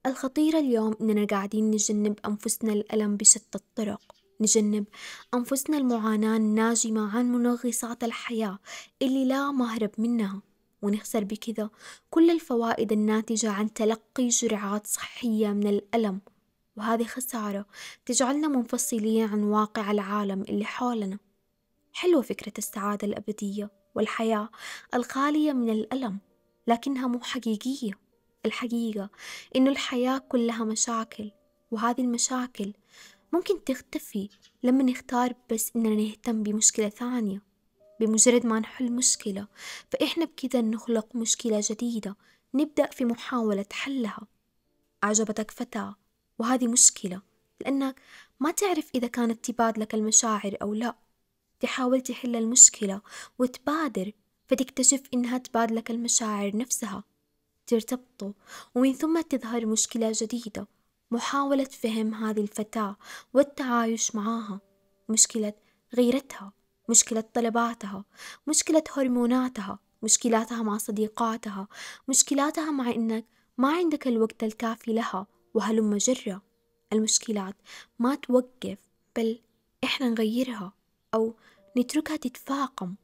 [0.05, 4.15] الخطيرة اليوم إننا قاعدين نجنب أنفسنا الألم بشتى الطرق.
[4.41, 4.85] نجنب
[5.33, 8.59] أنفسنا المعاناة الناجمة عن منغصات الحياة
[9.01, 10.41] اللي لا مهرب منها.
[10.81, 11.69] ونخسر بكذا
[12.09, 16.21] كل الفوائد الناتجة عن تلقي جرعات صحية من الألم.
[16.77, 17.65] وهذه خسارة
[18.05, 21.17] تجعلنا منفصلين عن واقع العالم اللي حولنا.
[21.93, 23.69] حلوة فكرة السعادة الأبدية.
[23.97, 24.49] والحياة
[24.93, 26.19] الخالية من الألم
[26.67, 27.91] لكنها مو حقيقية.
[28.45, 29.09] الحقيقة
[29.55, 31.31] إنه الحياة كلها مشاكل
[31.71, 32.73] وهذه المشاكل
[33.33, 34.29] ممكن تختفي
[34.63, 37.41] لما نختار بس إننا نهتم بمشكلة ثانية.
[37.99, 39.47] بمجرد ما نحل مشكلة
[39.91, 42.15] فإحنا بكذا نخلق مشكلة جديدة
[42.53, 44.27] نبدأ في محاولة حلها.
[45.03, 45.95] أعجبتك فتاة
[46.39, 47.21] وهذه مشكلة
[47.61, 48.01] لأنك
[48.39, 51.06] ما تعرف إذا كانت تبادلك المشاعر أو لا.
[51.59, 53.01] تحاول تحل المشكلة
[53.39, 54.11] وتبادر
[54.47, 57.03] فتكتشف إنها تبادلك المشاعر نفسها.
[57.67, 58.31] ترتبطوا
[58.75, 60.67] ومن ثم تظهر مشكلة جديدة
[61.11, 62.95] محاولة فهم هذه الفتاة
[63.33, 64.59] والتعايش معها
[65.09, 65.53] مشكلة
[65.95, 66.53] غيرتها
[66.89, 68.05] مشكلة طلباتها
[68.47, 71.67] مشكلة هرموناتها مشكلاتها مع صديقاتها
[72.07, 73.25] مشكلاتها مع إنك
[73.57, 76.41] ما عندك الوقت الكافي لها وهلم جرة
[76.93, 77.55] المشكلات
[77.99, 78.77] ما توقف
[79.15, 79.39] بل
[79.83, 80.73] إحنا نغيرها.
[81.13, 81.35] أو
[81.77, 82.95] نتركها تتفاقم.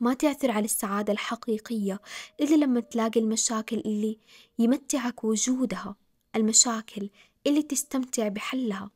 [0.00, 2.00] ما تعثر على السعادة الحقيقية
[2.40, 4.18] إلا لما تلاقي المشاكل اللي
[4.58, 5.96] يمتعك وجودها
[6.36, 7.10] المشاكل
[7.46, 8.90] اللي تستمتع بحلها.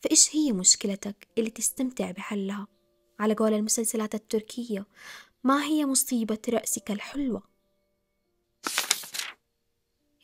[0.00, 2.66] فإيش هي مشكلتك اللي تستمتع بحلها؟
[3.20, 4.86] على قول المسلسلات التركية
[5.44, 7.42] ما هي مصيبة رأسك الحلوة؟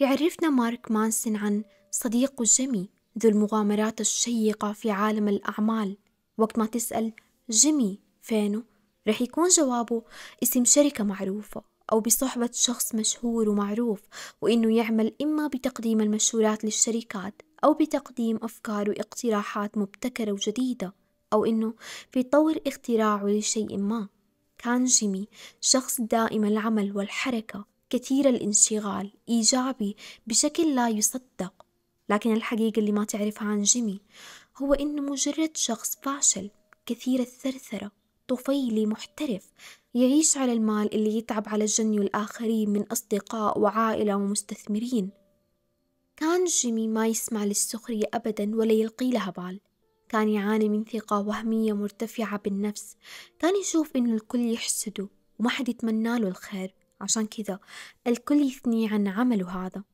[0.01, 5.97] يعرفنا مارك مانسن عن صديقه جيمي ذو المغامرات الشيقة في عالم الأعمال.
[6.39, 7.13] وقت ما تسأل
[7.53, 8.63] جيمي فينه
[9.09, 10.03] رح يكون جوابه
[10.43, 11.63] اسم شركة معروفة
[11.93, 14.01] أو بصحبة شخص مشهور ومعروف
[14.41, 20.95] وإنه يعمل إما بتقديم المشهورات للشركات أو بتقديم أفكار واقتراحات مبتكرة وجديدة
[21.33, 21.75] أو إنه
[22.15, 24.09] بيطور اختراعه لشيء ما.
[24.59, 25.29] كان جيمي
[25.61, 31.67] شخص دائم العمل والحركة كثير الانشغال إيجابي بشكل لا يصدق.
[32.09, 34.01] لكن الحقيقة اللي ما تعرفها عن جيمي
[34.57, 36.51] هو إنه مجرد شخص فاشل
[36.87, 37.93] كثير الثرثرة
[38.29, 39.53] طفيلي محترف
[39.95, 45.11] يعيش على المال اللي يتعب على جني الآخرين من أصدقاء وعائلة ومستثمرين.
[46.17, 49.61] كان جيمي ما يسمع للسخرية أبدا ولا يلقي لها بال.
[50.09, 52.97] كان يعاني من ثقة وهمية مرتفعة بالنفس.
[53.39, 56.75] كان يشوف إنه الكل يحسده وما حد يتمنى له الخير.
[57.01, 57.61] عشان كذا
[58.07, 59.85] الكل يثني عن عمله هذا.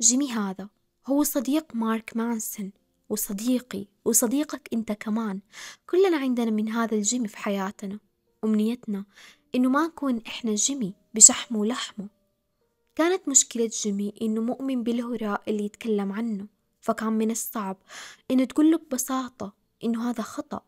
[0.00, 0.68] جيمي هذا
[1.06, 2.72] هو صديق مارك مانسون.
[3.12, 5.40] وصديقي وصديقك أنت كمان.
[5.90, 7.98] كلنا عندنا من هذا الجيمي في حياتنا.
[8.44, 9.04] أمنيتنا
[9.54, 12.08] إنه ما نكون إحنا جيمي بشحمه ولحمه.
[12.94, 16.46] كانت مشكلة جيمي إنه مؤمن بالهراء اللي يتكلم عنه.
[16.80, 17.76] فكان من الصعب
[18.30, 19.52] إنه تقوله ببساطة
[19.84, 20.60] إنه هذا خطأ.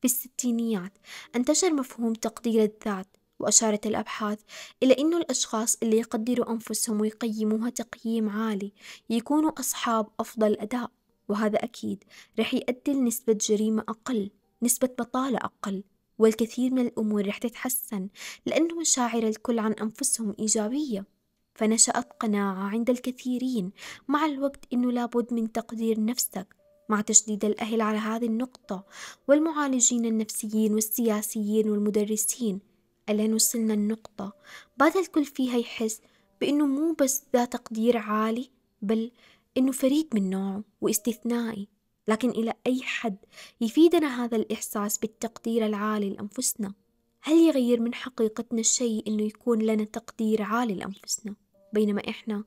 [0.00, 0.98] في الستينيات
[1.36, 4.38] انتشر مفهوم تقدير الذات وأشارت الأبحاث
[4.82, 8.72] إلى أنه الأشخاص اللي يقدروا أنفسهم ويقيموها تقييم عالي
[9.10, 10.90] يكونوا أصحاب أفضل أداء.
[11.30, 12.04] وهذا أكيد
[12.38, 14.30] رح يؤدي لنسبة جريمة أقل
[14.62, 15.82] نسبة بطالة أقل
[16.18, 18.08] والكثير من الأمور رح تتحسن
[18.46, 21.06] لأنه مشاعر الكل عن أنفسهم إيجابية.
[21.54, 23.70] فنشأت قناعة عند الكثيرين
[24.08, 26.56] مع الوقت أنه لابد من تقدير نفسك
[26.88, 28.84] مع تشديد الأهل على هذه النقطة
[29.28, 32.60] والمعالجين النفسيين والسياسيين والمدرسين.
[33.08, 34.32] ألين وصلنا النقطة؟
[34.76, 36.00] بعد الكل فيها يحس
[36.40, 38.50] بأنه مو بس ذا تقدير عالي
[38.82, 39.10] بل
[39.56, 41.68] إنه فريد من نوعه واستثنائي
[42.08, 43.16] لكن إلى أي حد
[43.60, 46.74] يفيدنا هذا الإحساس بالتقدير العالي لأنفسنا؟
[47.22, 51.34] هل يغير من حقيقتنا الشيء إنه يكون لنا تقدير عالي لأنفسنا؟
[51.72, 52.44] بينما إحنا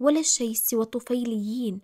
[0.00, 1.80] ولا شيء سوى طفيليين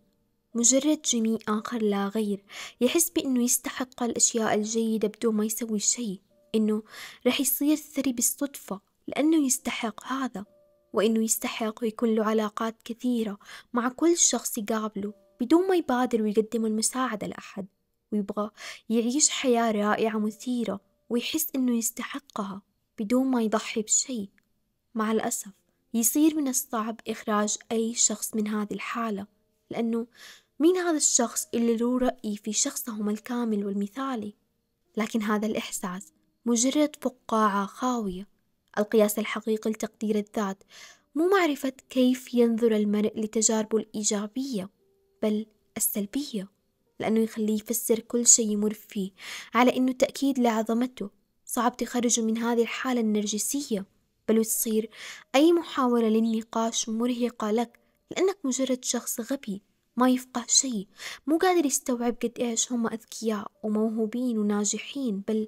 [0.55, 2.45] مجرد جميع آخر لا غير.
[2.81, 6.21] يحس بأنه يستحق الأشياء الجيدة بدون ما يسوي شيء
[6.55, 6.83] إنه
[7.27, 10.45] رح يصير ثري بالصدفة لأنه يستحق هذا.
[10.93, 13.39] وإنه يستحق يكون له علاقات كثيرة
[13.73, 17.67] مع كل شخص يقابله بدون ما يبادر ويقدم المساعدة لأحد
[18.13, 18.51] ويبغى
[18.89, 22.63] يعيش حياة رائعة مثيرة ويحس إنه يستحقها
[22.99, 24.29] بدون ما يضحي بشيء.
[24.95, 25.51] مع الأسف
[25.95, 29.27] يصير من الصعب إخراج أي شخص من هذه الحالة
[29.71, 30.07] لأنه
[30.59, 34.35] مين هذا الشخص اللي له رأي في شخصهم الكامل والمثالي؟
[34.97, 36.13] لكن هذا الإحساس
[36.47, 38.29] مجرد فقاعة خاوية
[38.79, 40.63] القياس الحقيقي لتقدير الذات
[41.15, 44.71] مو معرفة كيف ينظر المرء لتجاربه الإيجابية
[45.23, 46.49] بل السلبية
[47.01, 49.11] لأنه يخليه يفسر كل شيء يمر فيه
[49.55, 51.11] على إنه تأكيد لعظمته.
[51.45, 53.87] صعب تخرجه من هذه الحالة النرجسية
[54.29, 54.91] بل وتصير
[55.35, 57.81] أي محاولة للنقاش مرهقة لك
[58.11, 59.63] لأنك مجرد شخص غبي
[59.97, 60.87] ما يفقه شيء
[61.27, 65.47] مو قادر يستوعب قد إيش هم أذكياء وموهوبين وناجحين بل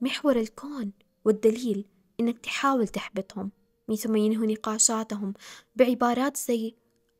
[0.00, 0.92] محور الكون
[1.24, 1.84] والدليل.
[2.20, 3.50] إنك تحاول تحبطهم
[3.96, 5.34] ثم ينهوا نقاشاتهم
[5.76, 6.74] بعبارات زي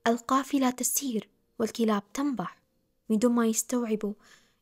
[0.07, 1.29] القافلة تسير
[1.59, 2.63] والكلاب تنبح
[3.11, 4.15] من دون ما يستوعبوا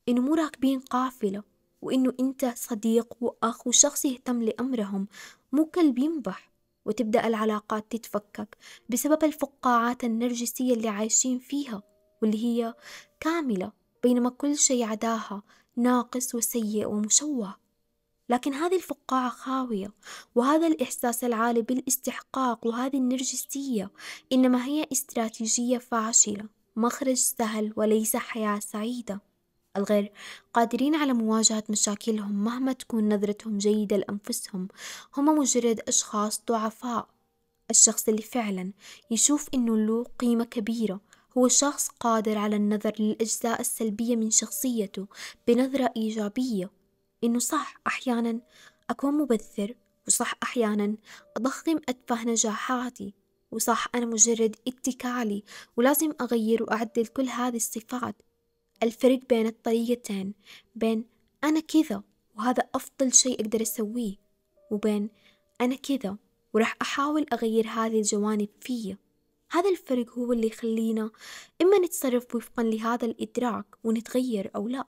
[0.08, 1.42] إنه مو راكبين قافلة
[1.82, 5.08] وإنه أنت صديق وأخ وشخص يهتم لأمرهم
[5.52, 6.52] مو كلب ينبح.
[6.84, 8.56] وتبدأ العلاقات تتفكك
[8.88, 11.82] بسبب الفقاعات النرجسية اللي عايشين فيها
[12.22, 12.74] واللي هي
[13.20, 15.42] كاملة بينما كل شيء عداها
[15.76, 17.61] ناقص وسيء ومشوه.
[18.28, 19.92] لكن هذه الفقاعة خاوية
[20.34, 23.90] وهذا الإحساس العالي بالاستحقاق وهذه النرجسية
[24.32, 26.44] إنما هي استراتيجية فاشلة
[26.76, 29.20] مخرج سهل وليس حياة سعيدة.
[29.76, 30.12] الغير
[30.54, 34.68] قادرين على مواجهة مشاكلهم مهما تكون نظرتهم جيدة لأنفسهم.
[35.16, 37.08] هم مجرد أشخاص ضعفاء.
[37.70, 38.72] الشخص اللي فعلا
[39.10, 41.00] يشوف إنه له قيمة كبيرة
[41.38, 45.06] هو شخص قادر على النظر للأجزاء السلبية من شخصيته
[45.48, 46.70] بنظرة إيجابية.
[47.24, 48.40] إنه صح أحيانا
[48.90, 49.74] أكون مبذر
[50.06, 50.96] وصح أحيانا
[51.36, 53.14] أضخم أتفه نجاحاتي
[53.52, 55.44] وصح أنا مجرد اتكالي
[55.76, 58.22] ولازم أغير وأعدل كل هذه الصفات.
[58.82, 60.34] الفرق بين الطريقتين
[60.74, 61.04] بين
[61.44, 62.02] أنا كذا
[62.36, 64.16] وهذا أفضل شيء أقدر أسويه
[64.70, 65.10] وبين
[65.60, 66.16] أنا كذا
[66.54, 68.98] وراح أحاول أغير هذه الجوانب فيا.
[69.50, 71.10] هذا الفرق هو اللي يخلينا
[71.62, 74.84] إما نتصرف وفقا لهذا الإدراك ونتغير أو لا.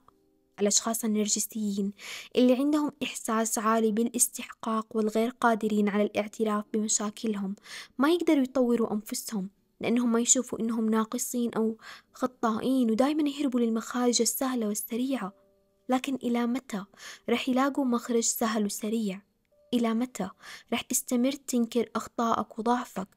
[0.59, 1.93] الأشخاص النرجسيين
[2.35, 7.55] اللي عندهم إحساس عالي بالاستحقاق والغير قادرين على الاعتراف بمشاكلهم.
[7.97, 9.49] ما يقدروا يطوروا أنفسهم
[9.81, 11.77] لأنهم ما يشوفوا إنهم ناقصين أو
[12.13, 15.33] خطائين ودايما يهربوا للمخارج السهلة والسريعة.
[15.89, 16.83] لكن إلى متى
[17.29, 19.21] رح يلاقوا مخرج سهل وسريع؟
[19.73, 20.29] إلى متى
[20.73, 23.07] رح تستمر تنكر أخطائك وضعفك؟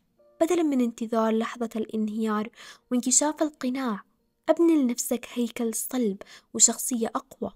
[0.41, 2.49] بدلا من انتظار لحظة الانهيار
[2.91, 4.08] وانكشاف القناع
[4.49, 6.17] أبني لنفسك هيكل صلب
[6.55, 7.53] وشخصية أقوى.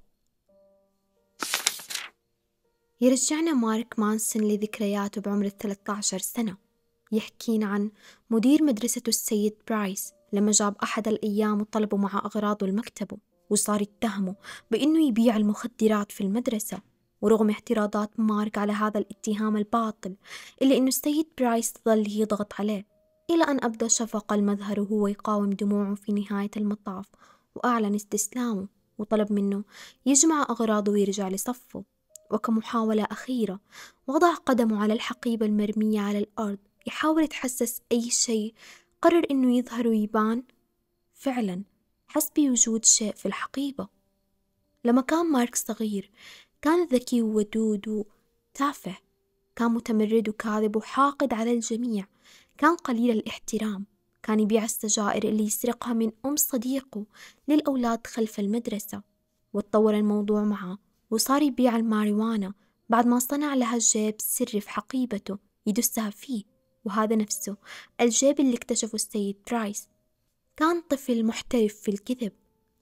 [3.00, 6.56] يرجعنا مارك مانسون لذكرياته بعمر الثلاثة عشر سنة
[7.12, 7.90] يحكينا عن
[8.30, 13.16] مدير مدرسته السيد برايس لما جا بأحد الأيام وطلبه مع أغراضه لمكتبه
[13.50, 14.36] وصار يتهمه
[14.70, 16.82] بأنه يبيع المخدرات في المدرسة.
[17.22, 20.16] ورغم اعتراضات مارك على هذا الاتهام الباطل
[20.62, 22.91] إلا أنه السيد برايس ظل يضغط عليه
[23.30, 27.06] إلى أن أبدى شفق المظهر وهو يقاوم دموعه في نهاية المطاف
[27.54, 29.64] وأعلن استسلامه وطلب منه
[30.06, 31.84] يجمع أغراضه ويرجع لصفه.
[32.30, 33.60] وكمحاولة أخيرة
[34.06, 38.54] وضع قدمه على الحقيبة المرمية على الأرض يحاول يتحسس أي شيء
[39.02, 40.42] قرر إنه يظهر ويبان.
[41.14, 41.62] فعلا
[42.06, 43.88] حس بوجود شيء في الحقيبة.
[44.84, 46.10] لما كان مارك صغير
[46.62, 48.96] كان ذكي وودود وتافه
[49.56, 52.06] كان متمرد وكاذب وحاقد على الجميع.
[52.58, 53.86] كان قليل الاحترام.
[54.22, 57.06] كان يبيع السجائر اللي يسرقها من أم صديقه
[57.48, 59.02] للأولاد خلف المدرسة.
[59.52, 60.78] وتطور الموضوع معه
[61.10, 62.54] وصار يبيع الماريوانا
[62.88, 66.44] بعد ما صنع لها جيب سري في حقيبته يدسها فيه.
[66.84, 67.56] وهذا نفسه
[68.00, 69.88] الجيب اللي اكتشفه السيد برايس.
[70.56, 72.32] كان طفل محترف في الكذب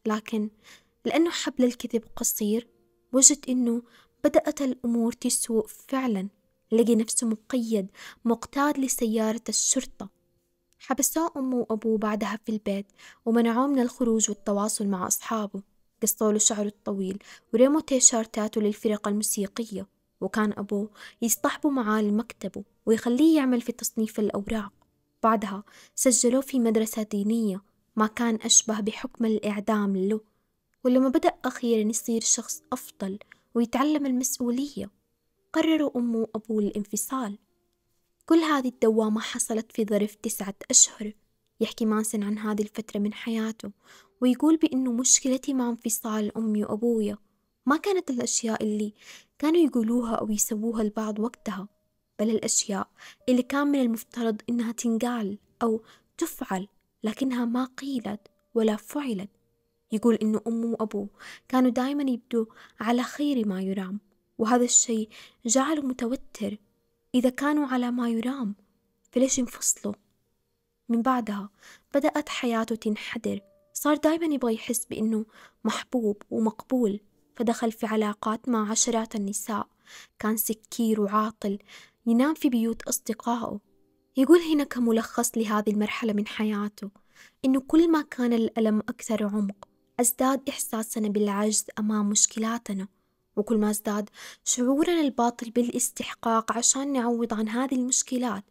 [0.07, 0.51] لكن
[1.05, 2.69] لأنه حبل الكذب قصير
[3.13, 3.83] وجد إنه
[4.25, 6.29] بدأت الأمور تسوء فعلا.
[6.73, 7.91] لقي نفسه مقيد
[8.25, 10.09] مقتاد لسيارة الشرطة.
[10.79, 12.87] حبسوه أمه وأبوه بعدها في البيت
[13.27, 15.63] ومنعوه من الخروج والتواصل مع أصحابه.
[16.03, 17.19] قصوا له شعره الطويل
[17.55, 19.87] ورموا تيشيرتاته للفرق الموسيقية.
[20.21, 20.91] وكان أبوه
[21.23, 24.73] يصطحبه معاه لمكتبه ويخليه يعمل في تصنيف الأوراق.
[25.23, 27.63] بعدها سجلوه في مدرسة دينية
[27.97, 30.21] ما كان أشبه بحكم الإعدام له.
[30.85, 33.19] ولما بدأ أخيرا يصير شخص أفضل
[33.55, 35.00] ويتعلم المسؤولية.
[35.53, 37.39] قرروا أمه وأبوه الانفصال.
[38.27, 41.13] كل هذه الدوامة حصلت في ظرف تسعة أشهر.
[41.61, 43.71] يحكي مانسن عن هذه الفترة من حياته
[44.21, 47.19] ويقول بأنه مشكلتي مع انفصال أمي وأبويا.
[47.67, 48.95] ما كانت الأشياء اللي
[49.39, 51.69] كانوا يقولوها أو يسووها البعض وقتها
[52.19, 52.91] بل الأشياء
[53.29, 55.83] اللي كان من المفترض إنها تنقال أو
[56.19, 56.69] تفعل
[57.05, 58.21] لكنها ما قيلت
[58.55, 59.31] ولا فعلت.
[59.93, 61.09] يقول إنه أمه وأبوه
[61.49, 62.47] كانوا دايما يبدوا
[62.81, 64.01] على خير ما يرام.
[64.41, 65.09] وهذا الشيء
[65.47, 66.57] جعله متوتر.
[67.15, 68.55] إذا كانوا على ما يرام
[69.13, 69.95] فليش ينفصلوا؟
[70.89, 71.51] من بعدها
[71.95, 73.41] بدأت حياته تنحدر.
[73.73, 75.27] صار دايما يبغى يحس بأنه
[75.65, 77.01] محبوب ومقبول
[77.37, 79.69] فدخل في علاقات مع عشرات النساء.
[80.19, 81.59] كان سكير وعاطل
[82.07, 83.61] ينام في بيوت أصدقائه.
[84.17, 86.91] يقول هنا كملخص لهذه المرحلة من حياته
[87.45, 89.69] إنه كل ما كان الألم أكثر عمق
[90.01, 92.89] أزداد إحساسنا بالعجز أمام مشكلاتنا.
[93.37, 94.11] وكل ما ازداد
[94.45, 98.45] شعورنا الباطل بالاستحقاق عشان نعوض عن هذه المشكلات.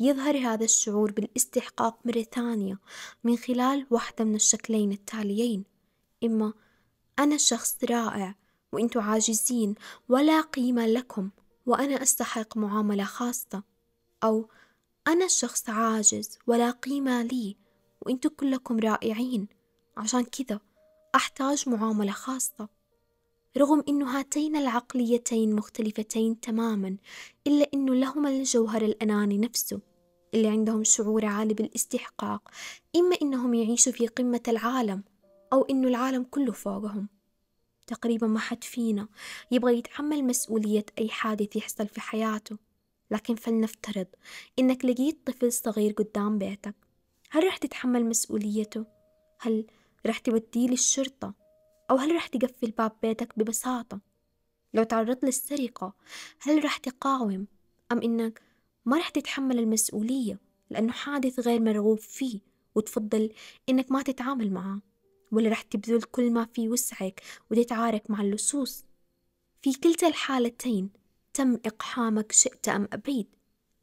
[0.00, 2.78] يظهر هذا الشعور بالاستحقاق مرة ثانية
[3.24, 5.64] من خلال واحدة من الشكلين التاليين.
[6.24, 6.52] إما
[7.18, 8.34] أنا شخص رائع
[8.72, 9.74] وأنتم عاجزين
[10.08, 11.30] ولا قيمة لكم
[11.66, 13.62] وأنا أستحق معاملة خاصة.
[14.24, 14.48] أو
[15.08, 17.56] أنا شخص عاجز ولا قيمة لي
[18.00, 19.48] وأنتم كلكم رائعين.
[19.96, 20.60] عشان كذا
[21.14, 22.77] أحتاج معاملة خاصة.
[23.56, 26.96] رغم أن هاتين العقليتين مختلفتين تماما
[27.46, 29.80] إلا أنه لهما الجوهر الأناني نفسه
[30.34, 32.50] اللي عندهم شعور عالي بالاستحقاق
[32.96, 35.02] إما إنهم يعيشوا في قمة العالم
[35.52, 37.08] أو إنه العالم كله فوقهم
[37.86, 39.08] تقريبا ما حد فينا
[39.50, 42.56] يبغى يتحمل مسؤولية أي حادث يحصل في حياته
[43.10, 44.06] لكن فلنفترض
[44.58, 46.74] إنك لقيت طفل صغير قدام بيتك
[47.30, 48.84] هل رح تتحمل مسؤوليته؟
[49.40, 49.66] هل
[50.06, 51.47] رح توديه للشرطة؟
[51.90, 54.00] أو هل رح تقفل باب بيتك ببساطة؟
[54.74, 55.94] لو تعرضت للسرقة
[56.40, 57.46] هل رح تقاوم؟
[57.92, 58.42] أم إنك
[58.84, 60.38] ما رح تتحمل المسؤولية
[60.70, 62.40] لأنه حادث غير مرغوب فيه
[62.74, 63.32] وتفضل
[63.68, 64.80] إنك ما تتعامل معه؟
[65.32, 68.84] ولا رح تبذل كل ما في وسعك وتتعارك مع اللصوص؟
[69.62, 70.90] في كلتا الحالتين
[71.34, 73.28] تم إقحامك شئت أم أبيت.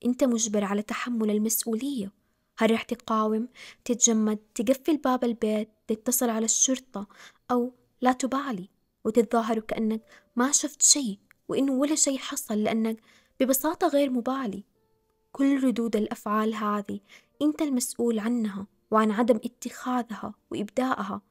[0.06, 2.12] أنت مجبر على تحمل المسؤولية.
[2.58, 3.48] هل رح تقاوم
[3.86, 7.08] تتجمد تقفل باب البيت تتصل على الشرطة
[7.52, 8.70] أو لا تبالي
[9.06, 10.02] وتتظاهر كأنك
[10.36, 13.02] ما شفت شيء وإنه ولا شيء حصل لأنك
[13.40, 14.64] ببساطة غير مبالي.
[15.32, 17.00] كل ردود الأفعال هذه
[17.42, 21.22] أنت المسؤول عنها وعن عدم اتخاذها وإبدائها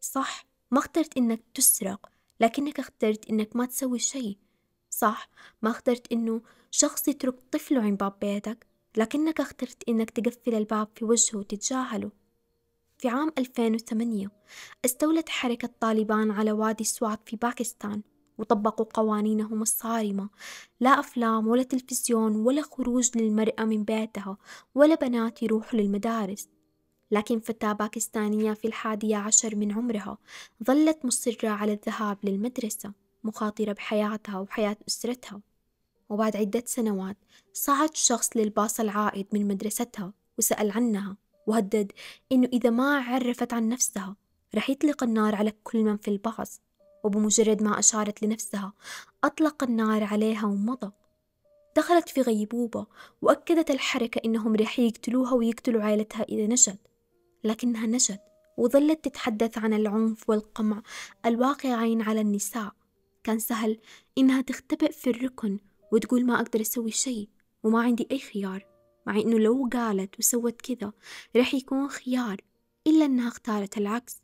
[0.00, 2.08] صح ما اخترت إنك تسرق
[2.40, 4.36] لكنك اخترت إنك ما تسوي شيء.
[4.90, 5.28] صح
[5.62, 8.66] ما اخترت إنه شخص يترك طفله عند باب بيتك
[8.96, 12.10] لكنك اخترت إنك تقفل الباب في وجهه وتتجاهله.
[12.98, 14.30] في عام 2008
[14.84, 18.02] استولت حركة طالبان على وادي سوات في باكستان
[18.38, 20.28] وطبقوا قوانينهم الصارمة.
[20.80, 24.36] لا أفلام ولا تلفزيون ولا خروج للمرأة من بيتها
[24.74, 26.48] ولا بنات يروحوا للمدارس.
[27.10, 30.18] لكن فتاة باكستانية في الحادية عشر من عمرها
[30.64, 32.92] ظلت مصرة على الذهاب للمدرسة
[33.24, 35.40] مخاطرة بحياتها وحياة أسرتها.
[36.08, 37.16] وبعد عدة سنوات
[37.52, 41.16] صعد شخص للباص العائد من مدرستها وسأل عنها.
[41.46, 41.92] وهدد
[42.32, 44.16] إنه إذا ما عرفت عن نفسها
[44.54, 46.60] رح يطلق النار على كل من في الباص
[47.04, 48.72] وبمجرد ما أشارت لنفسها
[49.24, 50.92] أطلق النار عليها ومضى.
[51.76, 52.86] دخلت في غيبوبة
[53.22, 56.78] وأكدت الحركة إنهم رح يقتلوها ويقتلوا عائلتها إذا نجت
[57.44, 58.20] لكنها نجت
[58.56, 60.82] وظلت تتحدث عن العنف والقمع
[61.26, 62.72] الواقعين على النساء.
[63.24, 63.78] كان سهل
[64.18, 65.58] إنها تختبئ في الركن
[65.92, 67.28] وتقول ما أقدر أسوي شيء
[67.64, 68.75] وما عندي أي خيار.
[69.06, 70.92] مع إنه لو قالت وسوت كذا
[71.36, 72.40] رح يكون خيار
[72.86, 74.16] إلا إنها اختارت العكس.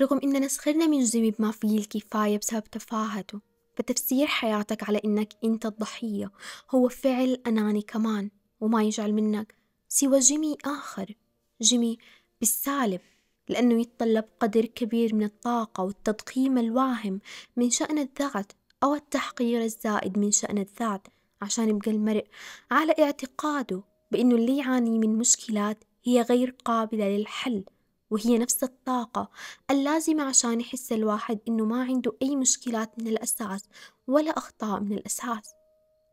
[0.00, 3.40] رغم إننا سخرنا من جيمي بما فيه الكفاية بسبب تفاهته
[3.76, 6.30] فتفسير حياتك على إنك أنت الضحية
[6.70, 9.54] هو فعل أناني كمان وما يجعل منك
[9.88, 11.14] سوى جيمي آخر.
[11.62, 11.98] جيمي
[12.40, 13.00] بالسالب
[13.48, 17.20] لأنه يتطلب قدر كبير من الطاقة والتضخيم الواهم
[17.56, 18.52] من شأن الذات
[18.82, 21.06] أو التحقير الزائد من شأن الذات.
[21.42, 22.24] عشان يبقى المرء
[22.70, 27.64] على اعتقاده بأنه اللي يعاني من مشكلات هي غير قابلة للحل
[28.10, 29.30] وهي نفس الطاقة
[29.70, 33.68] اللازمة عشان يحس الواحد إنه ما عنده أي مشكلات من الأساس
[34.06, 35.54] ولا أخطاء من الأساس.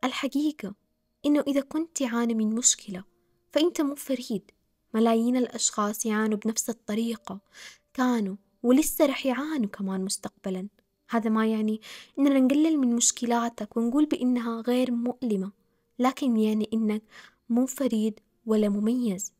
[0.04, 0.74] الحقيقة
[1.26, 3.04] إنه إذا كنت تعاني من مشكلة
[3.52, 4.50] فأنت مو فريد.
[4.94, 7.40] ملايين الأشخاص يعانوا بنفس الطريقة
[7.94, 10.68] كانوا ولسه رح يعانوا كمان مستقبلا.
[11.08, 11.80] هذا ما يعني
[12.18, 15.52] إننا نقلل من مشكلاتك ونقول بإنها غير مؤلمة
[15.98, 17.02] لكن يعني إنك
[17.48, 19.32] مو فريد ولا مميز.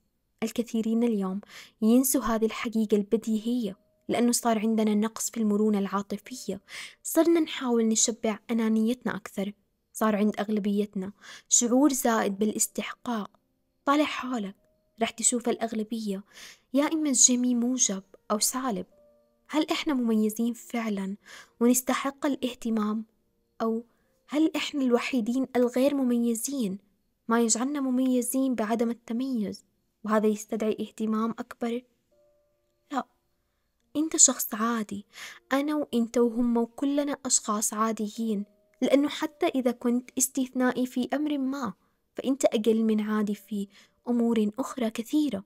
[0.43, 1.41] الكثيرين اليوم
[1.83, 3.77] ينسوا هذه الحقيقة البديهية
[4.09, 6.61] لأنه صار عندنا نقص في المرونة العاطفية.
[7.03, 9.53] صرنا نحاول نشبع أنانيتنا أكثر
[9.93, 11.13] صار عند أغلبيتنا
[11.49, 13.31] شعور زائد بالاستحقاق.
[13.85, 14.57] طالع حولك
[15.03, 16.25] رح تشوف الأغلبية
[16.75, 18.87] يا إما جيمي موجب أو سالب.
[19.51, 21.17] هل إحنا مميزين فعلا
[21.61, 23.05] ونستحق الاهتمام؟
[23.63, 23.85] أو
[24.29, 26.79] هل إحنا الوحيدين الغير مميزين؟
[27.29, 29.65] ما يجعلنا مميزين بعدم التميز
[30.05, 31.83] وهذا يستدعي اهتمام أكبر؟
[32.93, 33.05] لا
[33.97, 35.07] أنت شخص عادي
[35.53, 38.45] أنا وأنت وهم وكلنا أشخاص عاديين
[38.83, 41.73] لأنه حتى إذا كنت استثنائي في أمر ما
[42.15, 43.69] فأنت أقل من عادي في
[44.09, 45.45] أمور أخرى كثيرة.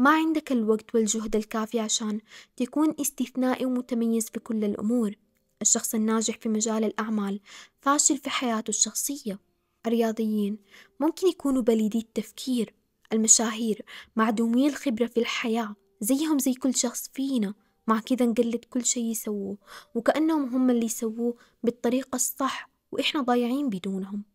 [0.00, 2.20] ما عندك الوقت والجهد الكافي عشان
[2.56, 5.14] تكون استثنائي ومتميز في كل الأمور.
[5.62, 7.40] الشخص الناجح في مجال الأعمال
[7.80, 9.38] فاشل في حياته الشخصية.
[9.86, 10.58] الرياضيين
[11.00, 12.74] ممكن يكونوا بليدي التفكير.
[13.12, 13.82] المشاهير
[14.16, 15.76] معدومي الخبرة في الحياة.
[16.00, 17.54] زيهم زي كل شخص فينا.
[17.86, 19.58] مع كذا نقلد كل شي يسووه.
[19.94, 24.29] وكأنهم هم اللي يسووه بالطريقة الصح وإحنا ضايعين بدونهم.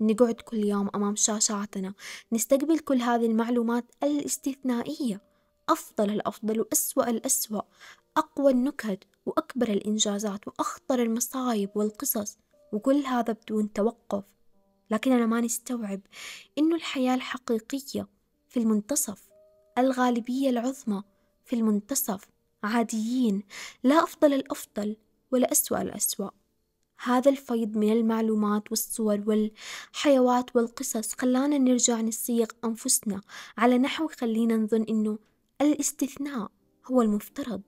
[0.00, 1.94] نقعد كل يوم أمام شاشاتنا
[2.32, 5.20] نستقبل كل هذه المعلومات الاستثنائية.
[5.68, 7.62] أفضل الأفضل وأسوأ الأسوأ.
[8.16, 12.38] أقوى النكت وأكبر الإنجازات وأخطر المصايب والقصص.
[12.72, 14.24] وكل هذا بدون توقف.
[14.90, 16.00] لكننا ما نستوعب
[16.58, 18.08] إنه الحياة الحقيقية
[18.48, 19.28] في المنتصف
[19.78, 21.02] الغالبية العظمى
[21.44, 22.28] في المنتصف
[22.62, 23.42] عاديين.
[23.82, 24.96] لا أفضل الأفضل
[25.32, 26.30] ولا أسوأ الأسوأ.
[27.02, 31.12] هذا الفيض من المعلومات والصور والحيوات والقصص.
[31.14, 33.20] خلانا نرجع نصيغ أنفسنا
[33.58, 35.18] على نحو يخلينا نظن إنه
[35.60, 36.50] الاستثناء
[36.86, 37.62] هو المفترض.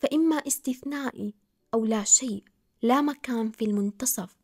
[0.00, 1.34] فإما استثنائي
[1.74, 2.42] أو لا شيء
[2.82, 4.36] لا مكان في المنتصف.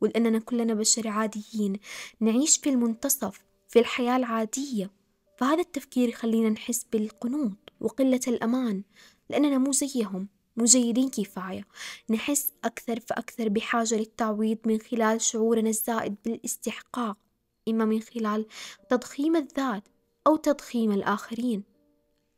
[0.00, 1.80] ولأننا كلنا بشر عاديين
[2.20, 4.90] نعيش في المنتصف في الحياة العادية.
[5.38, 8.82] فهذا التفكير يخلينا نحس بالقنوط وقلة الأمان
[9.30, 10.28] لأننا مو زيهم.
[10.56, 11.66] مو جيدين كفاية.
[12.10, 17.16] نحس أكثر فأكثر بحاجة للتعويض من خلال شعورنا الزائد بالاستحقاق
[17.68, 18.46] إما من خلال
[18.90, 19.88] تضخيم الذات
[20.26, 21.62] أو تضخيم الآخرين.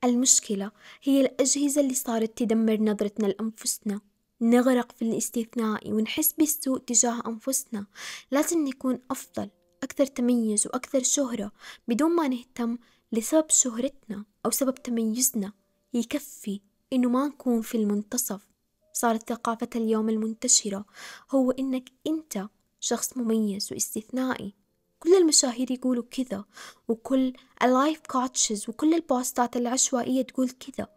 [0.05, 0.71] المشكلة
[1.03, 4.01] هي الأجهزة اللي صارت تدمر نظرتنا لأنفسنا.
[4.41, 7.87] نغرق في الاستثناء ونحس بالسوء تجاه أنفسنا.
[8.31, 9.51] لازم نكون أفضل
[9.83, 11.53] أكثر تميز وأكثر شهرة
[11.89, 12.79] بدون ما نهتم
[13.13, 15.53] لسبب شهرتنا أو سبب تميزنا.
[15.95, 16.61] يكفي
[16.95, 18.49] إنه ما نكون في المنتصف.
[18.93, 20.85] صارت ثقافة اليوم المنتشرة.
[21.31, 22.49] هو إنك أنت
[22.81, 24.55] شخص مميز واستثنائي.
[25.01, 26.45] كل المشاهير يقولوا كذا
[26.89, 30.89] وكل ال life coaches وكل البوستات العشوائية تقول كذا.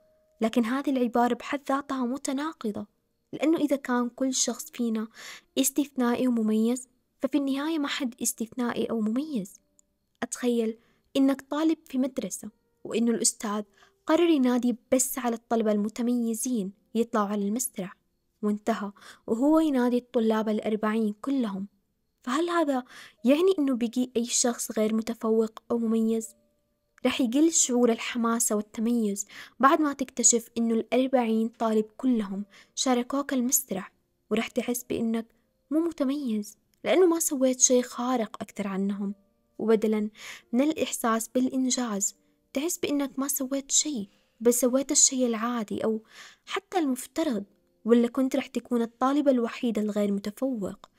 [0.42, 2.88] لكن هذه العبارة بحد ذاتها متناقضة.
[3.34, 5.08] لأنه إذا كان كل شخص فينا
[5.58, 6.88] استثنائي ومميز
[7.22, 9.54] ففي النهاية ما حد استثنائي أو مميز.
[10.24, 10.78] أتخيل
[11.18, 12.50] إنك طالب في مدرسة
[12.84, 13.64] وإنه الأستاذ
[14.08, 17.94] قرر ينادي بس على الطلبة المتميزين يطلعوا على المسرح
[18.42, 18.92] وانتهى
[19.28, 21.68] وهو ينادي الطلاب الأربعين كلهم.
[22.24, 22.84] فهل هذا
[23.26, 26.36] يعني إنه بقي أي شخص غير متفوق أو مميز؟
[27.06, 29.28] رح يقل شعور الحماسة والتميز
[29.60, 32.46] بعد ما تكتشف إنه الأربعين طالب كلهم
[32.76, 33.92] شاركوك المسرح
[34.30, 35.26] ورح تحس بإنك
[35.72, 39.16] مو متميز لأنه ما سويت شي خارق أكثر عنهم.
[39.60, 40.10] وبدلا
[40.54, 42.16] من الإحساس بالإنجاز
[42.58, 46.04] تحس بإنك ما سويت شي بس سويت الشي العادي أو
[46.46, 47.44] حتى المفترض
[47.86, 50.90] ولا كنت رح تكون الطالب الوحيد الغير متفوق.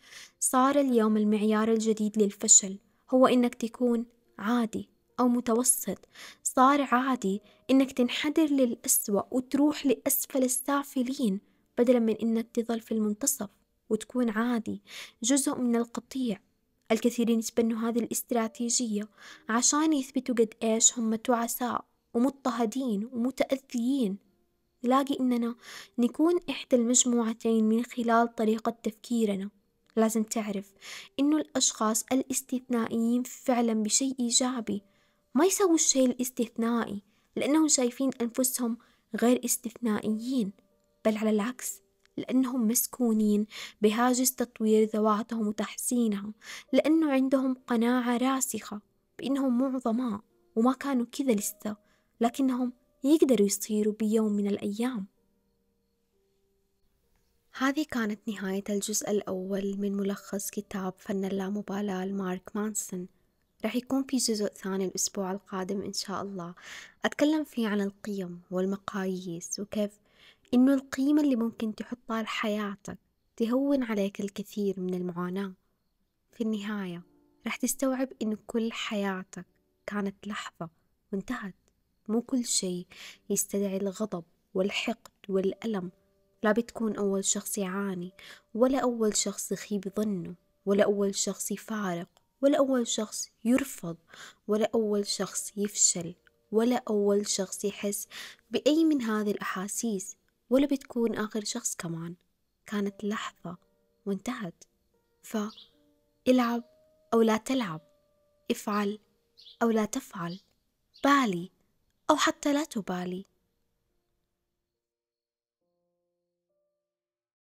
[0.40, 2.78] صار اليوم المعيار الجديد للفشل
[3.10, 4.06] هو إنك تكون
[4.38, 4.88] عادي
[5.20, 5.98] أو متوسط.
[6.42, 7.40] صار عادي
[7.70, 11.40] إنك تنحدر للأسوأ وتروح لأسفل السافلين
[11.78, 13.50] بدلا من إنك تظل في المنتصف
[13.90, 14.82] وتكون عادي.
[15.22, 16.40] جزء من القطيع.
[16.92, 19.08] الكثيرين يتبنوا هذه الاستراتيجية
[19.48, 21.84] عشان يثبتوا قد إيش هم تعساء
[22.14, 24.18] ومضطهدين ومتأذيين.
[24.84, 25.54] نلاقي إننا
[25.98, 29.50] نكون إحدى المجموعتين من خلال طريقة تفكيرنا.
[29.96, 30.72] لازم تعرف
[31.20, 34.82] إنه الأشخاص الاستثنائيين فعلا بشيء إيجابي.
[35.34, 37.02] ما يسووا الشيء الاستثنائي
[37.36, 38.78] لأنهم شايفين أنفسهم
[39.16, 40.52] غير استثنائيين
[41.04, 41.82] بل على العكس.
[42.18, 43.46] لأنهم مسكونين
[43.82, 46.32] بهاجس تطوير ذواتهم وتحسينها
[46.72, 48.80] لأنه عندهم قناعة راسخة
[49.18, 50.20] بأنهم مو عظماء
[50.56, 51.76] وما كانوا كذا لسه
[52.20, 52.72] لكنهم
[53.04, 55.06] يقدروا يصيروا بيوم من الأيام.
[57.58, 63.08] هذه كانت نهاية الجزء الأول من ملخص كتاب فن اللامبالاة لمارك مانسون.
[63.64, 66.54] رح يكون في جزء ثاني الأسبوع القادم إن شاء الله.
[67.04, 69.90] أتكلم فيه عن القيم والمقاييس وكيف
[70.54, 72.98] إنه القيمة اللي ممكن تحطها لحياتك
[73.36, 75.52] تهون عليك الكثير من المعاناة.
[76.32, 77.02] في النهاية
[77.46, 79.46] رح تستوعب إن كل حياتك
[79.86, 80.70] كانت لحظة
[81.12, 81.54] وانتهت.
[82.08, 82.86] مو كل شيء
[83.30, 84.24] يستدعي الغضب
[84.54, 85.90] والحقد والألم.
[86.42, 88.12] لا بتكون أول شخص يعاني
[88.54, 90.34] ولا أول شخص يخيب ظنه
[90.66, 92.08] ولا أول شخص يفارق
[92.42, 93.96] ولا أول شخص يرفض
[94.48, 96.14] ولا أول شخص يفشل
[96.52, 98.08] ولا أول شخص يحس
[98.50, 100.17] بأي من هذه الأحاسيس.
[100.50, 102.14] ولا بتكون آخر شخص كمان.
[102.66, 103.56] كانت لحظة
[104.06, 104.64] وانتهت
[105.22, 106.64] فالعب
[107.14, 107.80] أو لا تلعب.
[108.50, 108.98] افعل
[109.62, 110.40] أو لا تفعل.
[111.04, 111.50] بالي
[112.10, 113.24] أو حتى لا تبالي.